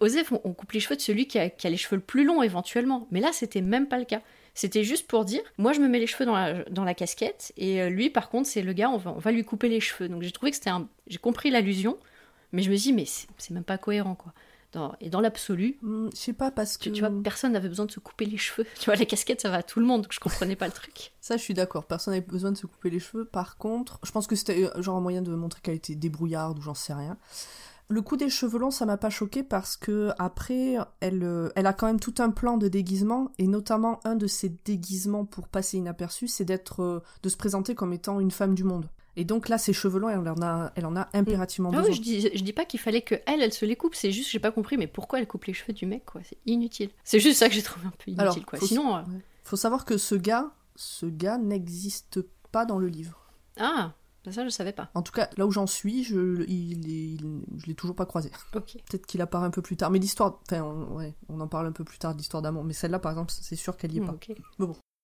Osef, 0.00 0.32
on, 0.32 0.52
coupe 0.52 0.72
les 0.72 0.80
cheveux 0.80 0.96
de 0.96 1.00
celui 1.00 1.26
qui 1.26 1.38
a, 1.38 1.50
les 1.64 1.76
cheveux 1.76 1.96
le 1.96 2.02
plus 2.02 2.24
longs 2.24 2.42
éventuellement. 2.42 3.06
Mais 3.10 3.20
là, 3.20 3.30
c'était 3.32 3.60
même 3.60 3.88
pas 3.88 3.98
le 3.98 4.04
cas. 4.04 4.22
C'était 4.56 4.84
juste 4.84 5.06
pour 5.06 5.26
dire, 5.26 5.42
moi 5.58 5.74
je 5.74 5.80
me 5.80 5.86
mets 5.86 5.98
les 5.98 6.06
cheveux 6.06 6.24
dans 6.24 6.84
la, 6.84 6.94
casquette, 6.94 7.52
et 7.58 7.82
euh, 7.82 7.90
lui 7.90 8.08
par 8.08 8.30
contre 8.30 8.48
c'est 8.48 8.62
le 8.62 8.72
gars, 8.72 8.88
on 8.88 8.96
va, 8.96 9.30
lui 9.30 9.44
couper 9.44 9.68
les 9.68 9.80
cheveux. 9.80 10.08
Donc 10.08 10.22
j'ai 10.22 10.30
trouvé 10.30 10.50
que 10.50 10.56
c'était 10.56 10.70
un... 10.70 10.88
J'ai 11.08 11.18
compris 11.18 11.50
l'allusion, 11.50 11.98
mais 12.52 12.62
je 12.62 12.70
me 12.70 12.76
dis, 12.76 12.94
mais 12.94 13.04
c'est 13.04 13.50
même 13.50 13.64
pas 13.64 13.76
cohérent 13.76 14.14
quoi. 14.14 14.32
et 15.02 15.10
dans 15.10 15.20
l'absolu, 15.20 15.76
hmm, 15.82 16.08
je 16.10 16.16
sais 16.16 16.32
pas 16.32 16.50
parce 16.50 16.78
que 16.78 16.88
tu, 16.88 17.00
vois 17.00 17.10
personne 17.22 17.52
n'avait 17.52 17.68
besoin 17.68 17.84
de 17.84 17.90
se 17.90 18.00
couper 18.00 18.24
les 18.24 18.38
cheveux. 18.38 18.66
Tu 18.80 18.86
vois 18.86 18.96
la 18.96 19.04
casquette 19.04 19.42
ça 19.42 19.50
va 19.50 19.58
à 19.58 19.62
tout 19.62 19.78
le 19.78 19.84
monde, 19.84 20.00
donc 20.04 20.12
je 20.14 20.20
comprenais 20.20 20.56
pas 20.56 20.66
le 20.66 20.72
truc. 20.72 21.12
Ça 21.20 21.36
je 21.36 21.42
suis 21.42 21.52
d'accord, 21.52 21.84
personne 21.84 22.14
n'avait 22.14 22.24
besoin 22.24 22.50
de 22.50 22.56
se 22.56 22.66
couper 22.66 22.88
les 22.88 22.98
cheveux. 22.98 23.26
Par 23.26 23.58
contre, 23.58 24.00
je 24.04 24.10
pense 24.10 24.26
que 24.26 24.36
c'était 24.36 24.64
euh, 24.64 24.80
genre 24.80 24.96
un 24.96 25.02
moyen 25.02 25.20
de 25.20 25.34
montrer 25.34 25.60
qu'elle 25.60 25.74
était 25.74 25.96
débrouillarde 25.96 26.58
ou 26.58 26.62
j'en 26.62 26.72
sais 26.72 26.94
rien. 26.94 27.18
Le 27.88 28.02
coup 28.02 28.16
des 28.16 28.28
cheveux 28.28 28.58
longs, 28.58 28.72
ça 28.72 28.84
m'a 28.84 28.96
pas 28.96 29.10
choqué 29.10 29.42
parce 29.44 29.76
que 29.76 30.10
après, 30.18 30.76
elle, 31.00 31.22
euh, 31.22 31.50
elle 31.54 31.66
a 31.66 31.72
quand 31.72 31.86
même 31.86 32.00
tout 32.00 32.14
un 32.18 32.30
plan 32.30 32.56
de 32.56 32.66
déguisement 32.66 33.30
et 33.38 33.46
notamment 33.46 34.00
un 34.04 34.16
de 34.16 34.26
ses 34.26 34.48
déguisements 34.64 35.24
pour 35.24 35.46
passer 35.46 35.76
inaperçu, 35.78 36.26
c'est 36.26 36.44
d'être, 36.44 36.82
euh, 36.82 37.00
de 37.22 37.28
se 37.28 37.36
présenter 37.36 37.76
comme 37.76 37.92
étant 37.92 38.18
une 38.18 38.32
femme 38.32 38.54
du 38.56 38.64
monde. 38.64 38.88
Et 39.18 39.24
donc 39.24 39.48
là, 39.48 39.56
ses 39.56 39.72
cheveux 39.72 39.98
longs, 40.00 40.08
elle 40.10 40.18
en 40.28 40.42
a, 40.42 40.72
elle 40.74 40.84
en 40.84 40.96
a 40.96 41.08
impérativement 41.14 41.70
Ah 41.72 41.76
besoin. 41.78 41.90
oui, 41.90 41.96
je 41.96 42.02
dis, 42.02 42.20
je 42.34 42.42
dis 42.42 42.52
pas 42.52 42.64
qu'il 42.66 42.80
fallait 42.80 43.02
que 43.02 43.14
elle, 43.26 43.40
elle 43.40 43.52
se 43.52 43.64
les 43.64 43.76
coupe. 43.76 43.94
C'est 43.94 44.10
juste, 44.12 44.30
j'ai 44.30 44.40
pas 44.40 44.50
compris, 44.50 44.76
mais 44.76 44.88
pourquoi 44.88 45.20
elle 45.20 45.26
coupe 45.28 45.44
les 45.44 45.54
cheveux 45.54 45.72
du 45.72 45.86
mec, 45.86 46.04
quoi? 46.04 46.20
C'est 46.24 46.36
inutile. 46.44 46.90
C'est 47.04 47.20
juste 47.20 47.38
ça 47.38 47.48
que 47.48 47.54
j'ai 47.54 47.62
trouvé 47.62 47.86
un 47.86 47.90
peu 47.90 48.08
inutile, 48.10 48.20
Alors, 48.20 48.44
quoi. 48.44 48.58
faut- 48.58 48.66
Sinon, 48.66 48.96
euh, 48.96 49.02
Faut 49.44 49.56
savoir 49.56 49.84
que 49.84 49.96
ce 49.96 50.16
gars, 50.16 50.50
ce 50.74 51.06
gars 51.06 51.38
n'existe 51.38 52.20
pas 52.52 52.66
dans 52.66 52.78
le 52.78 52.88
livre. 52.88 53.30
ah, 53.58 53.92
ça 54.32 54.44
je 54.44 54.50
savais 54.50 54.72
pas. 54.72 54.90
En 54.94 55.02
tout 55.02 55.12
cas, 55.12 55.28
là 55.36 55.46
où 55.46 55.50
j'en 55.50 55.66
suis, 55.66 56.04
je, 56.04 56.44
il, 56.48 56.88
est- 56.88 57.14
il- 57.14 57.40
je 57.58 57.66
l'ai 57.66 57.74
toujours 57.74 57.96
pas 57.96 58.06
croisé. 58.06 58.30
Ok. 58.54 58.76
Peut-être 58.88 59.06
qu'il 59.06 59.20
apparaît 59.20 59.46
un 59.46 59.50
peu 59.50 59.62
plus 59.62 59.76
tard. 59.76 59.90
Mais 59.90 59.98
l'histoire, 59.98 60.40
enfin, 60.50 60.62
on, 60.62 60.96
ouais, 60.96 61.14
on 61.28 61.40
en 61.40 61.48
parle 61.48 61.66
un 61.66 61.72
peu 61.72 61.84
plus 61.84 61.98
tard 61.98 62.14
d'histoire 62.14 62.42
d'amour. 62.42 62.64
Mais 62.64 62.72
celle-là, 62.72 62.98
par 62.98 63.12
exemple, 63.12 63.32
c'est 63.38 63.56
sûr 63.56 63.76
qu'elle 63.76 63.92
y 63.92 63.98
est 63.98 64.04
pas. 64.04 64.12
ok. 64.12 64.32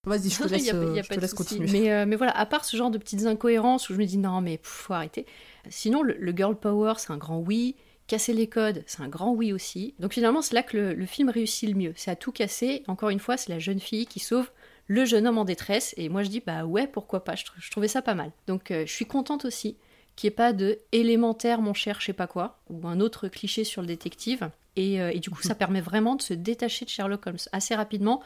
Vas-y, 0.04 0.30
je 0.30 0.42
te 0.42 0.48
laisse, 0.48 0.64
y 0.66 0.70
a 0.70 0.74
pas- 0.74 0.84
il 0.84 0.96
y 0.96 0.98
a 0.98 1.02
je 1.02 1.08
te 1.08 1.20
laisse 1.20 1.34
continuer. 1.34 1.70
Mais, 1.70 1.92
euh, 1.92 2.06
mais 2.06 2.16
voilà, 2.16 2.36
à 2.36 2.44
part 2.46 2.64
ce 2.64 2.76
genre 2.76 2.90
de 2.90 2.98
petites 2.98 3.24
incohérences 3.26 3.88
où 3.88 3.94
je 3.94 3.98
me 3.98 4.04
dis 4.04 4.18
non, 4.18 4.40
mais 4.40 4.58
pff, 4.58 4.68
faut 4.70 4.94
arrêter. 4.94 5.26
Sinon, 5.68 6.02
le, 6.02 6.16
le 6.18 6.32
girl 6.32 6.56
power, 6.58 6.94
c'est 6.98 7.12
un 7.12 7.18
grand 7.18 7.38
oui. 7.38 7.76
Casser 8.08 8.32
les 8.32 8.48
codes, 8.48 8.82
c'est 8.88 9.00
un 9.00 9.08
grand 9.08 9.32
oui 9.32 9.52
aussi. 9.52 9.94
Donc 10.00 10.12
finalement, 10.12 10.42
c'est 10.42 10.54
là 10.54 10.64
que 10.64 10.76
le, 10.76 10.92
le 10.94 11.06
film 11.06 11.28
réussit 11.28 11.68
le 11.68 11.76
mieux. 11.76 11.92
C'est 11.96 12.10
à 12.10 12.16
tout 12.16 12.32
casser. 12.32 12.82
Encore 12.88 13.10
une 13.10 13.20
fois, 13.20 13.36
c'est 13.36 13.50
la 13.52 13.60
jeune 13.60 13.78
fille 13.78 14.06
qui 14.06 14.18
sauve 14.18 14.50
le 14.86 15.04
jeune 15.04 15.26
homme 15.26 15.38
en 15.38 15.44
détresse. 15.44 15.94
Et 15.96 16.08
moi, 16.08 16.22
je 16.22 16.28
dis, 16.28 16.40
bah 16.44 16.64
ouais, 16.64 16.86
pourquoi 16.86 17.24
pas. 17.24 17.34
Je, 17.34 17.44
trou- 17.44 17.60
je 17.60 17.70
trouvais 17.70 17.88
ça 17.88 18.02
pas 18.02 18.14
mal. 18.14 18.32
Donc 18.46 18.70
euh, 18.70 18.84
je 18.86 18.92
suis 18.92 19.06
contente 19.06 19.44
aussi 19.44 19.76
qu'il 20.16 20.28
n'y 20.28 20.32
ait 20.32 20.36
pas 20.36 20.52
de 20.52 20.78
élémentaire, 20.92 21.60
mon 21.62 21.74
cher, 21.74 22.00
je 22.00 22.06
sais 22.06 22.12
pas 22.12 22.26
quoi, 22.26 22.58
ou 22.68 22.86
un 22.86 23.00
autre 23.00 23.28
cliché 23.28 23.64
sur 23.64 23.80
le 23.80 23.86
détective. 23.88 24.50
Et, 24.76 25.00
euh, 25.00 25.10
et 25.12 25.20
du 25.20 25.30
coup, 25.30 25.42
ça 25.42 25.54
permet 25.56 25.80
vraiment 25.80 26.16
de 26.16 26.22
se 26.22 26.34
détacher 26.34 26.84
de 26.84 26.90
Sherlock 26.90 27.26
Holmes 27.26 27.38
assez 27.52 27.74
rapidement. 27.74 28.22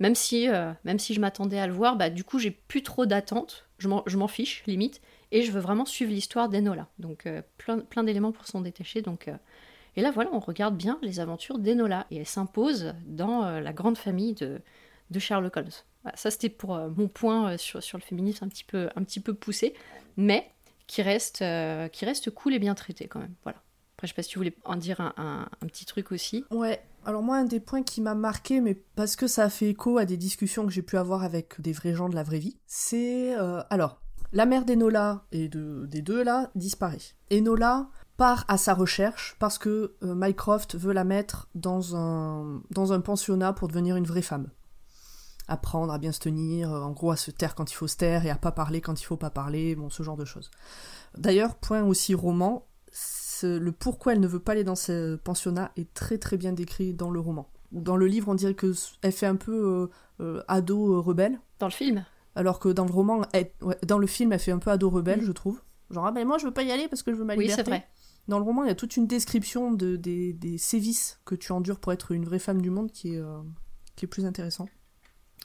Même 0.00 0.14
si, 0.14 0.48
euh, 0.48 0.72
même 0.84 0.98
si 0.98 1.14
je 1.14 1.20
m'attendais 1.20 1.58
à 1.58 1.66
le 1.66 1.72
voir, 1.72 1.96
bah, 1.96 2.10
du 2.10 2.24
coup, 2.24 2.38
j'ai 2.38 2.50
plus 2.52 2.82
trop 2.82 3.06
d'attentes. 3.06 3.66
Je 3.78 3.88
m'en 3.88 4.02
je 4.06 4.16
m'en 4.16 4.28
fiche, 4.28 4.62
limite. 4.66 5.00
Et 5.30 5.42
je 5.42 5.52
veux 5.52 5.60
vraiment 5.60 5.84
suivre 5.84 6.10
l'histoire 6.12 6.48
d'Enola. 6.48 6.88
Donc, 6.98 7.26
euh, 7.26 7.42
plein, 7.58 7.80
plein 7.80 8.02
d'éléments 8.04 8.32
pour 8.32 8.46
s'en 8.46 8.60
détacher. 8.60 9.02
Donc, 9.02 9.28
Et 9.96 10.02
là, 10.02 10.10
voilà, 10.10 10.30
on 10.32 10.38
regarde 10.38 10.76
bien 10.76 10.98
les 11.02 11.20
aventures 11.20 11.58
d'Enola. 11.58 12.06
Et 12.10 12.16
elle 12.18 12.26
s'impose 12.26 12.94
dans 13.06 13.60
la 13.60 13.72
grande 13.72 13.98
famille 13.98 14.34
de, 14.34 14.60
de 15.10 15.18
Sherlock 15.18 15.56
Holmes. 15.56 15.70
Ça, 16.14 16.30
c'était 16.30 16.48
pour 16.48 16.74
euh, 16.74 16.88
mon 16.96 17.08
point 17.08 17.52
euh, 17.52 17.56
sur, 17.56 17.80
le 17.98 18.02
féminisme 18.02 18.44
un 18.44 18.48
petit 18.48 19.20
peu, 19.20 19.34
poussé. 19.34 19.74
Mais 20.16 20.50
qui 20.86 21.02
reste, 21.02 21.42
euh, 21.42 21.88
qui 21.88 22.04
reste 22.04 22.30
cool 22.30 22.54
et 22.54 22.58
bien 22.58 22.74
traité 22.74 23.08
quand 23.08 23.20
même. 23.20 23.34
Voilà. 23.44 23.58
Après, 23.96 24.06
je 24.06 24.12
sais 24.12 24.16
pas 24.16 24.22
si 24.22 24.30
tu 24.30 24.38
voulais 24.38 24.54
en 24.64 24.76
dire 24.76 25.00
un, 25.00 25.48
petit 25.62 25.84
truc 25.84 26.12
aussi. 26.12 26.44
Ouais, 26.52 26.80
alors 27.04 27.22
moi, 27.22 27.36
un 27.36 27.44
des 27.44 27.58
points 27.58 27.82
qui 27.82 28.00
m'a 28.00 28.14
marqué, 28.14 28.60
mais 28.60 28.74
parce 28.94 29.16
que 29.16 29.26
ça 29.26 29.44
a 29.44 29.50
fait 29.50 29.70
écho 29.70 29.98
à 29.98 30.04
des 30.04 30.16
discussions 30.16 30.64
que 30.64 30.72
j'ai 30.72 30.82
pu 30.82 30.96
avoir 30.96 31.24
avec 31.24 31.60
des 31.60 31.72
vrais 31.72 31.94
gens 31.94 32.08
de 32.08 32.14
la 32.14 32.22
vraie 32.22 32.38
vie, 32.38 32.56
c'est. 32.66 33.34
alors, 33.70 34.00
la 34.32 34.46
mère 34.46 34.64
d'Enola 34.64 35.24
et 35.32 35.48
de, 35.48 35.86
des 35.86 36.00
deux 36.00 36.22
là 36.22 36.50
disparaît. 36.54 36.98
Enola 37.32 37.88
part 38.16 38.44
à 38.46 38.56
sa 38.56 38.72
recherche 38.72 39.34
parce 39.40 39.58
que 39.58 39.96
Mycroft 40.02 40.76
veut 40.76 40.92
la 40.92 41.04
mettre 41.04 41.48
dans 41.56 41.96
un 41.96 43.00
pensionnat 43.00 43.52
pour 43.52 43.66
devenir 43.66 43.96
une 43.96 44.06
vraie 44.06 44.22
femme. 44.22 44.48
Apprendre 45.48 45.92
à 45.92 45.98
bien 45.98 46.12
se 46.12 46.20
tenir, 46.20 46.72
euh, 46.72 46.82
en 46.82 46.92
gros 46.92 47.10
à 47.10 47.16
se 47.16 47.30
taire 47.30 47.54
quand 47.54 47.70
il 47.70 47.74
faut 47.74 47.86
se 47.88 47.96
taire 47.96 48.24
et 48.26 48.30
à 48.30 48.36
pas 48.36 48.52
parler 48.52 48.80
quand 48.80 49.00
il 49.00 49.04
faut 49.04 49.16
pas 49.16 49.30
parler, 49.30 49.74
bon, 49.74 49.88
ce 49.90 50.02
genre 50.02 50.16
de 50.16 50.24
choses. 50.26 50.50
D'ailleurs, 51.16 51.54
point 51.56 51.82
aussi 51.82 52.14
roman, 52.14 52.66
le 53.42 53.70
pourquoi 53.70 54.12
elle 54.12 54.20
ne 54.20 54.26
veut 54.26 54.40
pas 54.40 54.52
aller 54.52 54.64
dans 54.64 54.74
ce 54.74 55.16
pensionnat 55.16 55.72
est 55.76 55.92
très 55.94 56.18
très 56.18 56.36
bien 56.36 56.52
décrit 56.52 56.92
dans 56.92 57.10
le 57.10 57.20
roman. 57.20 57.48
Dans 57.72 57.96
le 57.96 58.06
livre, 58.06 58.28
on 58.28 58.34
dirait 58.34 58.54
que 58.54 58.72
elle 59.02 59.12
fait 59.12 59.26
un 59.26 59.36
peu 59.36 59.52
euh, 59.52 59.86
euh, 60.24 60.42
ado 60.48 60.94
euh, 60.94 61.00
rebelle, 61.00 61.38
Dans 61.58 61.66
le 61.66 61.72
film? 61.72 62.04
Alors 62.34 62.58
que 62.58 62.68
dans 62.68 62.84
le 62.84 62.92
roman, 62.92 63.22
elle- 63.32 63.52
ouais, 63.62 63.78
dans 63.86 63.98
le 63.98 64.06
film, 64.06 64.32
elle 64.32 64.38
fait 64.38 64.52
un 64.52 64.58
peu 64.58 64.70
ado 64.70 64.90
rebelle, 64.90 65.22
je 65.22 65.32
trouve. 65.32 65.60
Genre 65.90 66.06
ah 66.06 66.12
ben 66.12 66.26
moi 66.26 66.38
je 66.38 66.46
veux 66.46 66.52
pas 66.52 66.62
y 66.62 66.70
aller 66.70 66.88
parce 66.88 67.02
que 67.02 67.12
je 67.12 67.16
veux 67.16 67.24
ma 67.24 67.34
Oui, 67.36 67.50
c'est 67.50 67.62
vrai. 67.62 67.86
Dans 68.26 68.38
le 68.38 68.44
roman, 68.44 68.64
il 68.64 68.68
y 68.68 68.70
a 68.70 68.74
toute 68.74 68.96
une 68.98 69.06
description 69.06 69.72
de, 69.72 69.96
des, 69.96 70.34
des 70.34 70.58
sévices 70.58 71.18
que 71.24 71.34
tu 71.34 71.52
endures 71.52 71.80
pour 71.80 71.92
être 71.92 72.12
une 72.12 72.26
vraie 72.26 72.38
femme 72.38 72.60
du 72.60 72.68
monde 72.68 72.90
qui 72.92 73.14
est, 73.14 73.22
qui 73.96 74.04
est 74.04 74.08
plus 74.08 74.26
intéressant. 74.26 74.66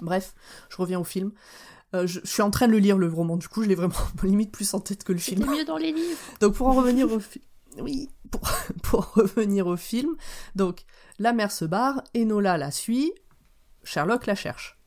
Bref, 0.01 0.33
je 0.69 0.77
reviens 0.77 1.00
au 1.00 1.03
film. 1.03 1.31
Euh, 1.93 2.07
je, 2.07 2.19
je 2.23 2.29
suis 2.29 2.41
en 2.41 2.50
train 2.50 2.67
de 2.67 2.71
le 2.71 2.79
lire 2.79 2.97
le 2.97 3.07
roman, 3.07 3.38
du 3.38 3.47
coup 3.47 3.63
je 3.63 3.67
l'ai 3.67 3.75
vraiment 3.75 3.93
limite 4.23 4.51
plus 4.51 4.73
en 4.73 4.79
tête 4.79 5.03
que 5.03 5.13
le 5.13 5.19
film. 5.19 5.45
Mieux 5.45 5.65
dans 5.65 5.77
les 5.77 5.91
livres. 5.91 6.19
Donc 6.39 6.55
pour 6.55 6.67
en 6.67 6.73
revenir 6.73 7.12
au 7.12 7.19
film, 7.19 7.45
oui, 7.79 8.09
pour, 8.31 8.50
pour 8.83 9.13
revenir 9.13 9.67
au 9.67 9.77
film, 9.77 10.15
donc 10.56 10.86
la 11.19 11.34
mère 11.34 11.51
se 11.51 11.65
barre, 11.65 12.03
Enola 12.15 12.58
la 12.58 12.71
suit, 12.71 13.13
Sherlock 13.84 14.25
la 14.25 14.36
cherche. 14.36 14.79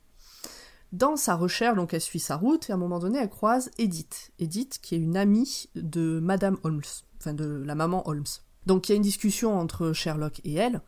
Dans 0.93 1.17
sa 1.17 1.35
recherche, 1.35 1.77
donc 1.77 1.95
elle 1.95 2.01
suit 2.01 2.21
sa 2.21 2.37
route 2.37 2.69
et 2.71 2.73
à 2.73 2.77
un 2.77 2.79
moment 2.79 2.99
donné 2.99 3.19
elle 3.19 3.29
croise 3.29 3.71
Edith, 3.79 4.33
Edith 4.39 4.79
qui 4.81 4.95
est 4.95 4.99
une 4.99 5.17
amie 5.17 5.69
de 5.75 6.21
Madame 6.21 6.57
Holmes, 6.65 6.83
enfin 7.19 7.35
de 7.35 7.63
la 7.65 7.75
maman 7.75 8.09
Holmes. 8.09 8.25
Donc 8.67 8.89
il 8.89 8.93
y 8.93 8.95
a 8.95 8.97
une 8.97 9.03
discussion 9.03 9.59
entre 9.59 9.93
Sherlock 9.93 10.41
et 10.45 10.55
elle. 10.55 10.81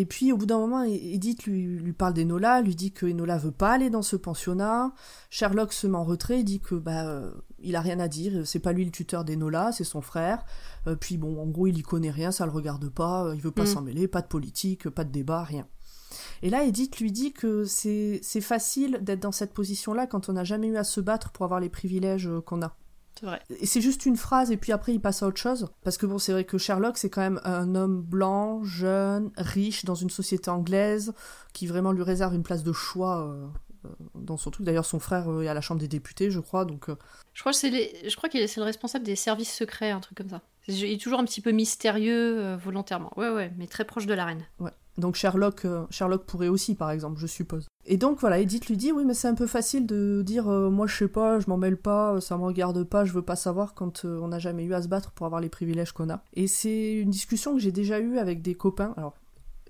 Et 0.00 0.06
puis 0.06 0.32
au 0.32 0.38
bout 0.38 0.46
d'un 0.46 0.58
moment, 0.58 0.82
Edith 0.82 1.44
lui, 1.44 1.78
lui 1.78 1.92
parle 1.92 2.14
d'Enola, 2.14 2.62
lui 2.62 2.74
dit 2.74 2.90
que 2.90 3.04
Enola 3.04 3.36
veut 3.36 3.50
pas 3.50 3.72
aller 3.72 3.90
dans 3.90 4.00
ce 4.00 4.16
pensionnat. 4.16 4.94
Sherlock 5.28 5.74
se 5.74 5.86
met 5.86 5.98
en 5.98 6.04
retrait, 6.04 6.42
dit 6.42 6.58
que 6.58 6.74
bah 6.74 7.06
euh, 7.06 7.30
il 7.58 7.76
a 7.76 7.82
rien 7.82 8.00
à 8.00 8.08
dire, 8.08 8.46
c'est 8.46 8.60
pas 8.60 8.72
lui 8.72 8.86
le 8.86 8.90
tuteur 8.90 9.26
d'Enola, 9.26 9.72
c'est 9.72 9.84
son 9.84 10.00
frère. 10.00 10.46
Euh, 10.86 10.96
puis 10.96 11.18
bon, 11.18 11.38
en 11.38 11.46
gros, 11.46 11.66
il 11.66 11.76
y 11.76 11.82
connaît 11.82 12.10
rien, 12.10 12.32
ça 12.32 12.46
le 12.46 12.50
regarde 12.52 12.88
pas, 12.88 13.26
euh, 13.26 13.34
il 13.34 13.42
veut 13.42 13.50
pas 13.50 13.64
Mm. 13.64 13.66
s'en 13.66 13.82
mêler, 13.82 14.08
pas 14.08 14.22
de 14.22 14.26
politique, 14.28 14.88
pas 14.88 15.04
de 15.04 15.12
débat, 15.12 15.42
rien. 15.44 15.66
Et 16.40 16.48
là, 16.48 16.64
Edith 16.64 16.98
lui 16.98 17.12
dit 17.12 17.34
que 17.34 17.66
c'est 17.66 18.20
c'est 18.22 18.40
facile 18.40 19.00
d'être 19.02 19.20
dans 19.20 19.32
cette 19.32 19.52
position-là 19.52 20.06
quand 20.06 20.30
on 20.30 20.32
n'a 20.32 20.44
jamais 20.44 20.68
eu 20.68 20.78
à 20.78 20.84
se 20.84 21.02
battre 21.02 21.30
pour 21.30 21.44
avoir 21.44 21.60
les 21.60 21.68
privilèges 21.68 22.26
euh, 22.26 22.40
qu'on 22.40 22.62
a. 22.62 22.74
C'est 23.20 23.26
vrai. 23.26 23.40
Et 23.60 23.66
c'est 23.66 23.82
juste 23.82 24.06
une 24.06 24.16
phrase, 24.16 24.50
et 24.50 24.56
puis 24.56 24.72
après, 24.72 24.94
il 24.94 24.98
passe 24.98 25.22
à 25.22 25.26
autre 25.26 25.36
chose. 25.36 25.68
Parce 25.84 25.98
que 25.98 26.06
bon, 26.06 26.16
c'est 26.16 26.32
vrai 26.32 26.44
que 26.44 26.56
Sherlock, 26.56 26.96
c'est 26.96 27.10
quand 27.10 27.20
même 27.20 27.38
un 27.44 27.74
homme 27.74 28.00
blanc, 28.00 28.64
jeune, 28.64 29.30
riche, 29.36 29.84
dans 29.84 29.94
une 29.94 30.08
société 30.08 30.48
anglaise, 30.50 31.12
qui 31.52 31.66
vraiment 31.66 31.92
lui 31.92 32.02
réserve 32.02 32.34
une 32.34 32.42
place 32.42 32.64
de 32.64 32.72
choix 32.72 33.26
euh, 33.28 33.46
euh, 33.84 33.88
dans 34.14 34.38
son 34.38 34.50
truc. 34.50 34.64
D'ailleurs, 34.64 34.86
son 34.86 35.00
frère 35.00 35.30
euh, 35.30 35.42
est 35.42 35.48
à 35.48 35.54
la 35.54 35.60
Chambre 35.60 35.80
des 35.80 35.88
députés, 35.88 36.30
je 36.30 36.40
crois, 36.40 36.64
donc... 36.64 36.88
euh, 36.88 36.96
Je 37.34 37.42
crois 37.42 37.52
que 37.52 37.58
c'est 37.58 37.68
les... 37.70 38.08
je 38.08 38.16
crois 38.16 38.30
qu'il 38.30 38.40
est 38.40 38.46
c'est 38.46 38.60
le 38.60 38.64
responsable 38.64 39.04
des 39.04 39.16
services 39.16 39.54
secrets, 39.54 39.90
un 39.90 40.00
truc 40.00 40.16
comme 40.16 40.30
ça. 40.30 40.40
Il 40.66 40.84
est 40.84 41.00
toujours 41.00 41.20
un 41.20 41.24
petit 41.24 41.42
peu 41.42 41.50
mystérieux 41.50 42.40
euh, 42.40 42.56
volontairement. 42.56 43.12
Ouais, 43.16 43.28
ouais, 43.28 43.52
mais 43.58 43.66
très 43.66 43.84
proche 43.84 44.06
de 44.06 44.14
la 44.14 44.24
reine. 44.24 44.46
Ouais. 44.60 44.70
Donc 44.98 45.14
Sherlock, 45.14 45.64
euh, 45.64 45.84
Sherlock 45.90 46.24
pourrait 46.24 46.48
aussi, 46.48 46.74
par 46.74 46.90
exemple, 46.90 47.18
je 47.18 47.26
suppose. 47.26 47.66
Et 47.86 47.96
donc 47.96 48.20
voilà, 48.20 48.38
Edith 48.38 48.68
lui 48.68 48.76
dit 48.76 48.92
oui, 48.92 49.04
mais 49.04 49.14
c'est 49.14 49.28
un 49.28 49.34
peu 49.34 49.46
facile 49.46 49.86
de 49.86 50.22
dire 50.24 50.48
euh, 50.48 50.70
moi 50.70 50.86
je 50.86 50.96
sais 50.96 51.08
pas, 51.08 51.40
je 51.40 51.48
m'en 51.48 51.56
mêle 51.56 51.78
pas, 51.78 52.14
euh, 52.14 52.20
ça 52.20 52.36
me 52.36 52.44
regarde 52.44 52.84
pas, 52.84 53.04
je 53.04 53.12
veux 53.12 53.22
pas 53.22 53.36
savoir 53.36 53.74
quand 53.74 54.04
euh, 54.04 54.20
on 54.20 54.28
n'a 54.28 54.38
jamais 54.38 54.64
eu 54.64 54.74
à 54.74 54.82
se 54.82 54.88
battre 54.88 55.12
pour 55.12 55.26
avoir 55.26 55.40
les 55.40 55.48
privilèges 55.48 55.92
qu'on 55.92 56.10
a. 56.10 56.22
Et 56.34 56.46
c'est 56.46 56.92
une 56.92 57.10
discussion 57.10 57.54
que 57.54 57.60
j'ai 57.60 57.72
déjà 57.72 57.98
eue 57.98 58.18
avec 58.18 58.42
des 58.42 58.54
copains, 58.54 58.92
alors 58.96 59.14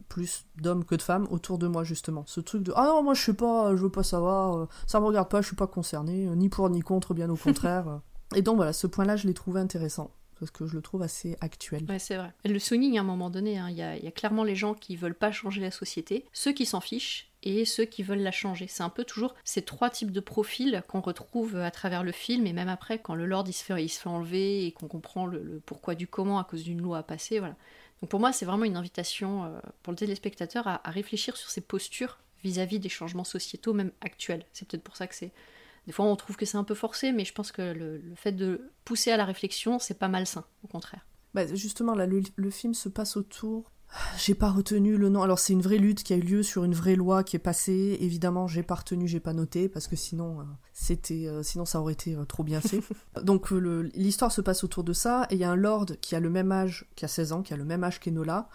plus 0.09 0.45
d'hommes 0.61 0.85
que 0.85 0.97
de 0.97 1.03
femmes 1.03 1.29
autour 1.31 1.57
de 1.57 1.69
moi 1.69 1.85
justement. 1.85 2.25
Ce 2.27 2.41
truc 2.41 2.65
de 2.65 2.73
ah 2.75 2.87
non 2.87 3.03
moi 3.05 3.15
je 3.15 3.23
sais 3.23 3.33
pas, 3.33 3.77
je 3.77 3.83
veux 3.83 3.91
pas 3.91 4.03
savoir, 4.03 4.67
ça 4.89 4.99
me 4.99 5.07
regarde 5.07 5.29
pas, 5.29 5.41
je 5.41 5.47
suis 5.47 5.57
pas 5.57 5.69
concerné, 5.69 6.27
ni 6.37 6.49
pour 6.49 6.69
ni 6.69 6.81
contre, 6.81 7.15
bien 7.15 7.31
au 7.31 7.37
contraire. 7.37 8.01
Et 8.35 8.43
donc 8.43 8.57
voilà, 8.57 8.73
ce 8.73 8.89
point-là 8.89 9.15
je 9.15 9.29
l'ai 9.29 9.35
trouvé 9.35 9.61
intéressant 9.61 10.11
parce 10.41 10.51
que 10.51 10.67
je 10.67 10.75
le 10.75 10.83
trouve 10.83 11.03
assez 11.03 11.37
actuel. 11.41 11.85
Ouais, 11.89 11.99
c'est 11.99 12.17
vrai. 12.17 12.33
Elle 12.43 12.53
le 12.53 12.59
souligne 12.59 12.99
à 12.99 13.03
un 13.03 13.05
moment 13.05 13.31
donné. 13.31 13.59
hein. 13.59 13.69
Il 13.71 13.77
y, 13.77 13.83
a, 13.83 14.11
clairement 14.11 14.43
les 14.43 14.57
gens 14.57 14.75
qui 14.75 14.97
veulent 14.97 15.15
pas 15.15 15.31
changer 15.31 15.61
la 15.61 15.71
société, 15.71 16.25
ceux 16.33 16.53
qui 16.53 16.67
s'en 16.67 16.81
fichent 16.81 17.31
et 17.43 17.65
ceux 17.65 17.85
qui 17.85 18.03
veulent 18.03 18.23
la 18.23 18.33
changer. 18.33 18.67
C'est 18.67 18.83
un 18.83 18.89
peu 18.89 19.05
toujours 19.05 19.35
ces 19.45 19.63
trois 19.63 19.91
types 19.91 20.11
de 20.11 20.21
profils 20.21 20.83
qu'on 20.89 21.01
retrouve 21.01 21.57
à 21.57 21.71
travers 21.71 22.03
le 22.03 22.13
film 22.13 22.47
et 22.47 22.53
même 22.53 22.69
après 22.69 22.99
quand 22.99 23.15
le 23.15 23.27
Lord 23.27 23.45
il 23.47 23.53
se 23.53 23.65
fait, 23.65 24.09
enlever 24.09 24.67
et 24.67 24.73
qu'on 24.73 24.89
comprend 24.89 25.27
le, 25.27 25.63
pourquoi 25.65 25.95
du 25.95 26.07
comment 26.07 26.39
à 26.39 26.45
cause 26.45 26.65
d'une 26.65 26.81
loi 26.81 26.99
à 26.99 27.03
passer. 27.03 27.39
Voilà. 27.39 27.57
Donc 28.03 28.11
pour 28.11 28.21
moi 28.21 28.33
c'est 28.33 28.45
vraiment 28.47 28.65
une 28.65 28.77
invitation 28.77 29.45
euh, 29.45 29.61
pour 29.83 29.93
le 29.93 29.97
téléspectateur 29.97 30.67
à 30.67 30.81
réfléchir 30.91 31.37
sur 31.37 31.51
ses 31.51 31.61
postures 31.61 32.19
vis-à-vis 32.43 32.79
des 32.79 32.89
changements 32.89 33.25
sociétaux 33.25 33.73
même 33.73 33.93
actuels. 34.01 34.45
C'est 34.53 34.67
peut-être 34.67 34.83
pour 34.83 34.97
ça 34.97 35.07
que 35.07 35.15
c'est 35.15 35.33
des 35.87 35.93
fois, 35.93 36.05
on 36.05 36.17
trouve 36.17 36.37
que 36.37 36.47
c'est 36.47 36.59
un 36.59 36.65
peu 36.65 36.75
forcé, 36.75 37.13
mais 37.13 37.25
je 37.25 37.33
pense 37.33 37.53
que 37.53 37.63
le, 37.63 37.99
le 37.99 38.15
fait 38.15 38.33
de 38.33 38.71
pousser 38.85 39.11
à 39.11 39.17
la 39.17 39.25
réflexion, 39.25 39.79
c'est 39.79 39.99
pas 39.99 40.09
malsain, 40.09 40.45
au 40.63 40.69
contraire. 40.69 41.07
Bah, 41.35 41.47
justement, 41.55 41.95
là, 41.95 42.07
le, 42.07 42.23
le 42.37 42.51
film 42.51 42.75
se 42.75 42.89
passe 42.89 43.17
autour. 43.17 43.71
J'ai 44.19 44.35
pas 44.35 44.51
retenu 44.51 44.97
le 44.97 45.09
nom. 45.09 45.23
Alors, 45.23 45.39
c'est 45.39 45.53
une 45.53 45.63
vraie 45.63 45.79
lutte 45.79 46.05
qui 46.05 46.13
a 46.13 46.17
eu 46.17 46.21
lieu 46.21 46.43
sur 46.43 46.65
une 46.65 46.75
vraie 46.75 46.95
loi 46.95 47.25
qui 47.25 47.37
est 47.37 47.41
passée. 47.41 47.99
Évidemment, 48.01 48.47
j'ai 48.47 48.63
pas 48.63 48.77
retenu, 48.77 49.09
j'ai 49.09 49.21
pas 49.21 49.33
noté, 49.33 49.69
parce 49.69 49.89
que 49.89 49.97
sinon, 49.97 50.41
euh, 50.41 50.45
c'était, 50.73 51.27
euh, 51.27 51.43
sinon 51.43 51.65
ça 51.65 51.81
aurait 51.81 51.95
été 51.95 52.15
euh, 52.15 52.25
trop 52.25 52.45
bien 52.45 52.61
fait. 52.61 52.83
Donc, 53.23 53.51
l'histoire 53.51 54.31
se 54.31 54.41
passe 54.41 54.63
autour 54.63 54.85
de 54.85 54.93
ça, 54.93 55.27
et 55.31 55.35
il 55.35 55.41
y 55.41 55.45
a 55.45 55.51
un 55.51 55.57
lord 55.57 55.87
qui 56.01 56.15
a 56.15 56.21
le 56.21 56.31
même 56.31 56.53
âge, 56.53 56.87
qui 56.95 57.05
a 57.05 57.09
16 57.09 57.33
ans, 57.33 57.43
qui 57.43 57.53
a 57.53 57.57
le 57.57 57.65
même 57.65 57.83
âge 57.83 57.99
qu'Enola. 57.99 58.49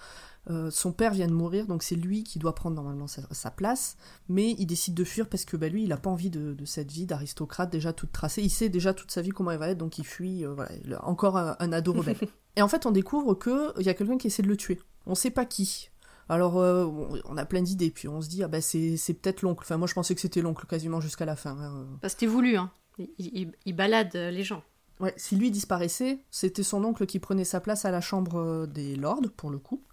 Euh, 0.49 0.69
son 0.69 0.91
père 0.91 1.11
vient 1.13 1.27
de 1.27 1.33
mourir, 1.33 1.65
donc 1.65 1.81
c'est 1.81 1.95
lui 1.95 2.23
qui 2.23 2.37
doit 2.37 2.53
prendre 2.53 2.75
normalement 2.75 3.07
sa, 3.07 3.21
sa 3.31 3.49
place, 3.49 3.97
mais 4.29 4.51
il 4.59 4.67
décide 4.67 4.93
de 4.93 5.03
fuir 5.03 5.27
parce 5.27 5.43
que 5.43 5.57
bah, 5.57 5.69
lui, 5.69 5.83
il 5.83 5.91
a 5.91 5.97
pas 5.97 6.09
envie 6.11 6.29
de, 6.29 6.53
de 6.53 6.65
cette 6.65 6.91
vie 6.91 7.05
d'aristocrate 7.07 7.71
déjà 7.71 7.93
toute 7.93 8.11
tracée. 8.11 8.43
Il 8.43 8.49
sait 8.51 8.69
déjà 8.69 8.93
toute 8.93 9.09
sa 9.11 9.21
vie 9.21 9.29
comment 9.31 9.51
elle 9.51 9.57
va 9.59 9.69
être, 9.69 9.77
donc 9.79 9.97
il 9.97 10.05
fuit. 10.05 10.45
euh, 10.45 10.53
voilà, 10.53 11.03
encore 11.05 11.37
un, 11.37 11.55
un 11.59 11.71
ado 11.73 11.93
rebelle. 11.93 12.17
Et 12.57 12.61
en 12.61 12.67
fait, 12.67 12.85
on 12.85 12.91
découvre 12.91 13.33
que 13.33 13.73
il 13.79 13.85
y 13.85 13.89
a 13.89 13.93
quelqu'un 13.95 14.17
qui 14.17 14.27
essaie 14.27 14.43
de 14.43 14.47
le 14.47 14.55
tuer. 14.57 14.79
On 15.07 15.15
sait 15.15 15.31
pas 15.31 15.45
qui. 15.45 15.89
Alors, 16.29 16.57
euh, 16.59 16.85
on- 17.25 17.37
a 17.37 17.45
plein 17.45 17.61
d'idées, 17.61 17.91
puis 17.91 18.07
on 18.07 18.21
se 18.21 18.29
dit, 18.29 18.41
ah 18.43 18.47
bah 18.47 18.61
c'est 18.61 18.97
c'est 18.97 19.13
peut-être 19.13 19.41
l'oncle. 19.41 19.61
Enfin, 19.63 19.77
moi 19.77 19.87
je 19.87 19.93
pensais 19.93 20.15
que 20.15 20.21
c'était 20.21 20.41
l'oncle 20.41 20.65
quasiment 20.65 21.01
jusqu'à 21.01 21.25
la 21.25 21.35
fin. 21.35 21.57
hein. 21.59 21.87
Que 22.01 22.07
c'était 22.09 22.25
voulu, 22.27 22.55
hein. 22.57 22.71
Il, 22.97 23.09
il- 23.19 23.51
il 23.65 23.75
balade 23.75 24.15
euh, 24.15 24.31
les 24.31 24.43
gens. 24.43 24.63
Ouais, 25.01 25.13
si 25.17 25.35
lui 25.35 25.51
disparaissait, 25.51 26.19
c'était 26.31 26.63
son 26.63 26.83
oncle 26.85 27.05
qui 27.05 27.19
prenait 27.19 27.43
sa 27.43 27.59
place 27.59 27.83
à 27.83 27.91
la 27.91 27.99
chambre 27.99 28.37
euh, 28.39 28.65
des 28.65 28.95
lords, 28.95 29.21
pour 29.35 29.49
le 29.49 29.59
coup. 29.59 29.83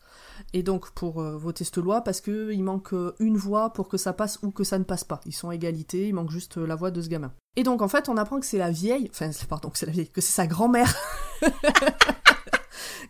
Et 0.52 0.62
donc 0.62 0.90
pour 0.90 1.20
euh, 1.20 1.36
voter 1.36 1.64
cette 1.64 1.78
loi, 1.78 2.02
parce 2.02 2.20
qu'il 2.20 2.62
manque 2.62 2.92
euh, 2.92 3.14
une 3.18 3.36
voix 3.36 3.72
pour 3.72 3.88
que 3.88 3.96
ça 3.96 4.12
passe 4.12 4.38
ou 4.42 4.50
que 4.50 4.64
ça 4.64 4.78
ne 4.78 4.84
passe 4.84 5.04
pas. 5.04 5.20
Ils 5.26 5.32
sont 5.32 5.50
à 5.50 5.54
égalité, 5.54 6.08
il 6.08 6.14
manque 6.14 6.30
juste 6.30 6.56
la 6.56 6.74
voix 6.74 6.90
de 6.90 7.00
ce 7.00 7.08
gamin. 7.08 7.32
Et 7.56 7.62
donc 7.62 7.82
en 7.82 7.88
fait, 7.88 8.08
on 8.08 8.16
apprend 8.16 8.40
que 8.40 8.46
c'est 8.46 8.58
la 8.58 8.70
vieille, 8.70 9.10
enfin 9.10 9.30
pardon, 9.48 9.70
que 9.70 9.78
c'est 9.78 9.86
la 9.86 9.92
vieille, 9.92 10.08
que 10.08 10.20
c'est 10.20 10.32
sa 10.32 10.46
grand-mère 10.46 10.94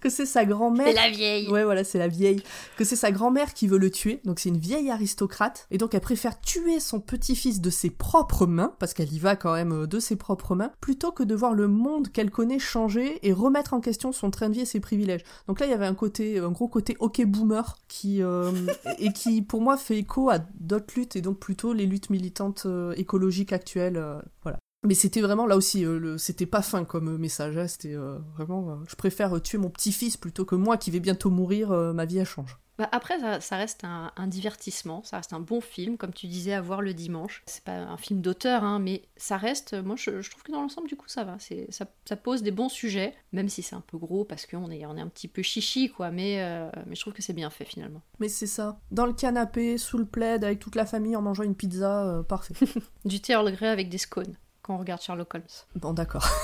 que 0.03 0.11
c'est 0.11 0.27
sa 0.27 0.45
grand-mère. 0.45 0.87
C'est 0.87 0.93
la 0.95 1.11
vieille. 1.11 1.49
Ouais, 1.49 1.65
voilà, 1.65 1.85
c'est 1.85 1.99
la 1.99 2.09
vieille. 2.09 2.43
Que 2.77 2.85
c'est 2.85 2.97
sa 2.97 3.11
grand-mère 3.11 3.55
qui 3.55 3.69
veut 3.69 3.79
le 3.79 3.91
tuer. 3.91 4.21
Donc 4.25 4.41
c'est 4.41 4.49
une 4.49 4.59
vieille 4.59 4.91
aristocrate. 4.91 5.67
Et 5.71 5.79
donc 5.79 5.95
elle 5.95 6.01
préfère 6.01 6.41
tuer 6.41 6.81
son 6.81 7.01
petit-fils 7.01 7.61
de 7.61 7.71
ses 7.71 7.88
propres 7.88 8.47
mains, 8.47 8.75
parce 8.79 8.93
qu'elle 8.93 9.12
y 9.12 9.19
va 9.19 9.37
quand 9.37 9.55
même 9.55 9.73
euh, 9.73 9.87
de 9.87 10.01
ses 10.01 10.17
propres 10.17 10.55
mains, 10.55 10.73
plutôt 10.81 11.12
que 11.12 11.23
de 11.23 11.35
voir 11.35 11.55
le 11.55 11.69
monde 11.69 12.09
qu'elle 12.09 12.31
connaît 12.31 12.59
changer 12.59 13.19
et 13.27 13.33
remettre 13.33 13.73
en 13.75 13.81
question 13.81 14.12
son 14.12 14.31
train 14.31 14.49
de 14.49 14.55
vie 14.55 14.61
et 14.62 14.67
ses 14.67 14.81
privilèges. 14.81 15.23
Donc 15.47 15.61
là, 15.61 15.67
il 15.67 15.71
y 15.71 15.75
avait 15.75 15.87
un 15.87 15.95
côté, 15.95 16.38
un 16.38 16.51
gros 16.51 16.69
côté 16.69 16.97
ok 16.99 17.25
boomer 17.25 17.79
qui 17.88 18.23
euh, 18.23 18.51
et 18.99 19.12
qui 19.12 19.43
pour 19.43 19.61
moi 19.61 19.77
fait 19.77 19.99
écho 19.99 20.29
à 20.29 20.38
d'autres 20.59 20.95
luttes 20.97 21.17
et 21.17 21.21
donc 21.21 21.38
plutôt 21.38 21.73
les 21.73 21.87
luttes 21.87 22.11
militantes 22.11 22.65
euh, 22.67 22.93
écologiques 22.97 23.53
actuelles. 23.53 24.03
voilà. 24.43 24.59
Mais 24.85 24.95
c'était 24.95 25.21
vraiment 25.21 25.47
là 25.47 25.57
aussi, 25.57 25.85
euh, 25.85 26.18
c'était 26.18 26.47
pas 26.47 26.62
fin 26.62 26.85
comme 26.85 27.14
euh, 27.14 27.18
message. 27.18 27.57
Hein, 27.57 27.68
c'était 27.68 27.95
euh, 27.95 28.18
vraiment, 28.35 28.81
je 28.88 28.97
préfère 28.97 29.40
tuer 29.40 29.59
mon 29.59 29.71
petit-fils 29.71 30.16
plutôt 30.16 30.45
que 30.45 30.57
moi 30.57 30.77
qui 30.77 30.90
vais 30.90 31.01
bientôt 31.01 31.31
mourir. 31.31 31.71
ma 31.71 32.05
vie 32.05 32.18
elle 32.18 32.27
change. 32.27 32.59
Bah 32.79 32.88
après, 32.90 33.18
ça, 33.40 33.57
reste 33.57 33.85
un, 33.85 34.27
divertissement, 34.27 35.03
ça 35.05 35.18
reste 35.18 35.35
un 35.35 35.40
bon 35.40 35.61
film, 35.61 35.99
comme 35.99 36.12
tu 36.14 36.27
disais, 36.27 36.55
à 36.55 36.62
voir 36.62 36.81
le 36.81 36.95
dimanche. 36.95 37.42
C'est 37.45 37.62
pas 37.62 37.77
un 37.77 37.99
film 37.99 38.23
d'auteur, 38.23 38.64
hein, 38.64 38.79
mais 38.79 39.03
ça 39.14 39.37
reste. 39.37 39.75
Moi, 39.75 39.95
je, 39.97 40.29
trouve 40.29 40.42
que 40.42 40.53
dans 40.53 40.62
l'ensemble, 40.62 40.88
du 40.88 40.97
coup, 40.97 41.07
ça 41.07 41.23
va. 41.23 41.37
Ça, 41.38 41.85
ça, 42.07 42.16
pose 42.16 42.42
des 42.42 42.51
bons 42.51 42.71
sujets, 42.71 43.14
même 43.33 43.51
si 43.51 43.62
c'est 43.62 43.77
un 43.77 43.83
peu 43.83 43.99
gros 43.99 44.25
parce 44.25 44.47
qu'on 44.47 44.71
est, 44.71 44.87
on 44.87 44.97
est 44.97 45.03
un 45.03 45.09
petit 45.09 45.29
peu 45.29 45.42
chichi, 45.42 45.90
quoi. 45.90 46.11
Mais, 46.11 46.38
mais 46.87 46.95
je 46.95 47.01
trouve 47.03 47.12
que 47.12 47.23
c'est 47.23 47.35
bien 47.35 47.51
fait 47.51 47.66
finalement. 47.66 48.01
Mais 48.18 48.29
c'est 48.29 48.47
ça. 48.47 48.81
Dans 48.90 49.07
le 49.07 49.12
canapé, 49.12 49.77
sous 49.77 49.99
le 49.99 50.07
plaid, 50.07 50.42
avec 50.42 50.59
toute 50.59 50.75
la 50.75 50.87
famille, 50.87 51.14
en 51.14 51.23
mangeant 51.23 51.45
une 51.45 51.55
pizza, 51.55 52.25
parfait. 52.27 52.55
du 53.05 53.21
thé 53.21 53.35
Earl 53.35 53.53
Grey 53.53 53.68
avec 53.68 53.90
des 53.90 53.99
scones 53.99 54.35
quand 54.62 54.75
on 54.75 54.79
regarde 54.79 55.03
Sherlock 55.03 55.35
Holmes. 55.35 55.44
Bon, 55.75 55.92
d'accord. 55.92 56.29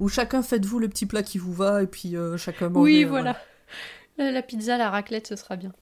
Ou 0.00 0.08
chacun 0.08 0.42
faites-vous 0.42 0.78
le 0.78 0.88
petit 0.88 1.06
plat 1.06 1.22
qui 1.22 1.38
vous 1.38 1.52
va 1.52 1.82
et 1.82 1.86
puis 1.86 2.16
euh, 2.16 2.36
chacun 2.36 2.68
mange. 2.68 2.84
Oui, 2.84 3.04
voilà. 3.04 3.36
La, 4.18 4.42
pizza, 4.42 4.76
la 4.76 4.90
raclette, 4.90 5.26
ce 5.26 5.36
sera 5.36 5.56
bien. 5.56 5.72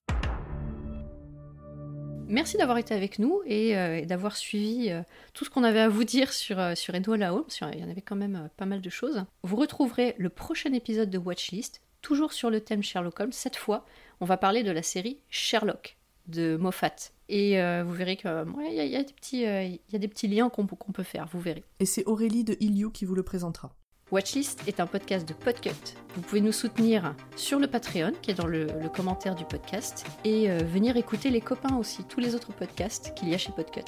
Merci 2.28 2.56
d'avoir 2.56 2.78
été 2.78 2.94
avec 2.94 3.18
nous 3.18 3.42
et, 3.44 3.76
euh, 3.76 4.04
d'avoir 4.04 4.36
suivi 4.36 4.90
euh, 4.90 5.02
tout 5.34 5.44
ce 5.44 5.50
qu'on 5.50 5.64
avait 5.64 5.80
à 5.80 5.88
vous 5.88 6.04
dire 6.04 6.32
sur, 6.32 6.76
sur 6.76 6.94
Enola 6.94 7.34
Holmes. 7.34 7.44
Il 7.72 7.80
y 7.80 7.84
en 7.84 7.90
avait 7.90 8.02
quand 8.02 8.14
même 8.14 8.48
pas 8.56 8.66
mal 8.66 8.80
de 8.80 8.90
choses. 8.90 9.24
Vous 9.42 9.56
retrouverez 9.56 10.14
le 10.16 10.28
prochain 10.28 10.72
épisode 10.72 11.10
de 11.10 11.18
Watchlist, 11.18 11.82
toujours 12.02 12.32
sur 12.32 12.50
le 12.50 12.60
thème 12.60 12.84
Sherlock 12.84 13.18
Holmes. 13.18 13.32
Cette 13.32 13.56
fois, 13.56 13.84
on 14.20 14.26
va 14.26 14.36
parler 14.36 14.62
de 14.62 14.70
la 14.70 14.82
série 14.82 15.18
Sherlock 15.28 15.96
de 16.28 16.56
Moffat. 16.56 17.10
Et 17.30 17.60
euh, 17.60 17.84
vous 17.86 17.94
verrez 17.94 18.16
qu'il 18.16 18.28
y, 18.72 18.74
y, 18.74 18.96
a 18.96 19.04
des 19.04 19.12
petits, 19.12 19.46
euh, 19.46 19.62
y 19.62 19.96
a 19.96 19.98
des 19.98 20.08
petits 20.08 20.26
liens 20.26 20.48
qu'on 20.50 20.66
peut 20.66 21.04
faire, 21.04 21.28
vous 21.32 21.38
verrez. 21.38 21.62
Et 21.78 21.86
c'est 21.86 22.04
Aurélie 22.06 22.42
de 22.42 22.56
Iliou 22.58 22.90
qui 22.90 23.04
vous 23.04 23.14
le 23.14 23.22
présentera. 23.22 23.72
Watchlist 24.10 24.66
est 24.66 24.80
un 24.80 24.88
podcast 24.88 25.28
de 25.28 25.34
Podcut. 25.34 25.70
Vous 26.16 26.22
pouvez 26.22 26.40
nous 26.40 26.50
soutenir 26.50 27.14
sur 27.36 27.60
le 27.60 27.68
Patreon, 27.68 28.10
qui 28.20 28.32
est 28.32 28.34
dans 28.34 28.48
le, 28.48 28.66
commentaire 28.92 29.36
du 29.36 29.44
podcast, 29.44 30.04
et 30.24 30.50
euh, 30.50 30.58
venir 30.58 30.96
écouter 30.96 31.30
les 31.30 31.40
copains 31.40 31.76
aussi, 31.76 32.02
tous 32.02 32.18
les 32.18 32.34
autres 32.34 32.52
podcasts 32.52 33.14
qu'il 33.14 33.28
y 33.28 33.34
a 33.34 33.38
chez 33.38 33.52
Podcut. 33.52 33.84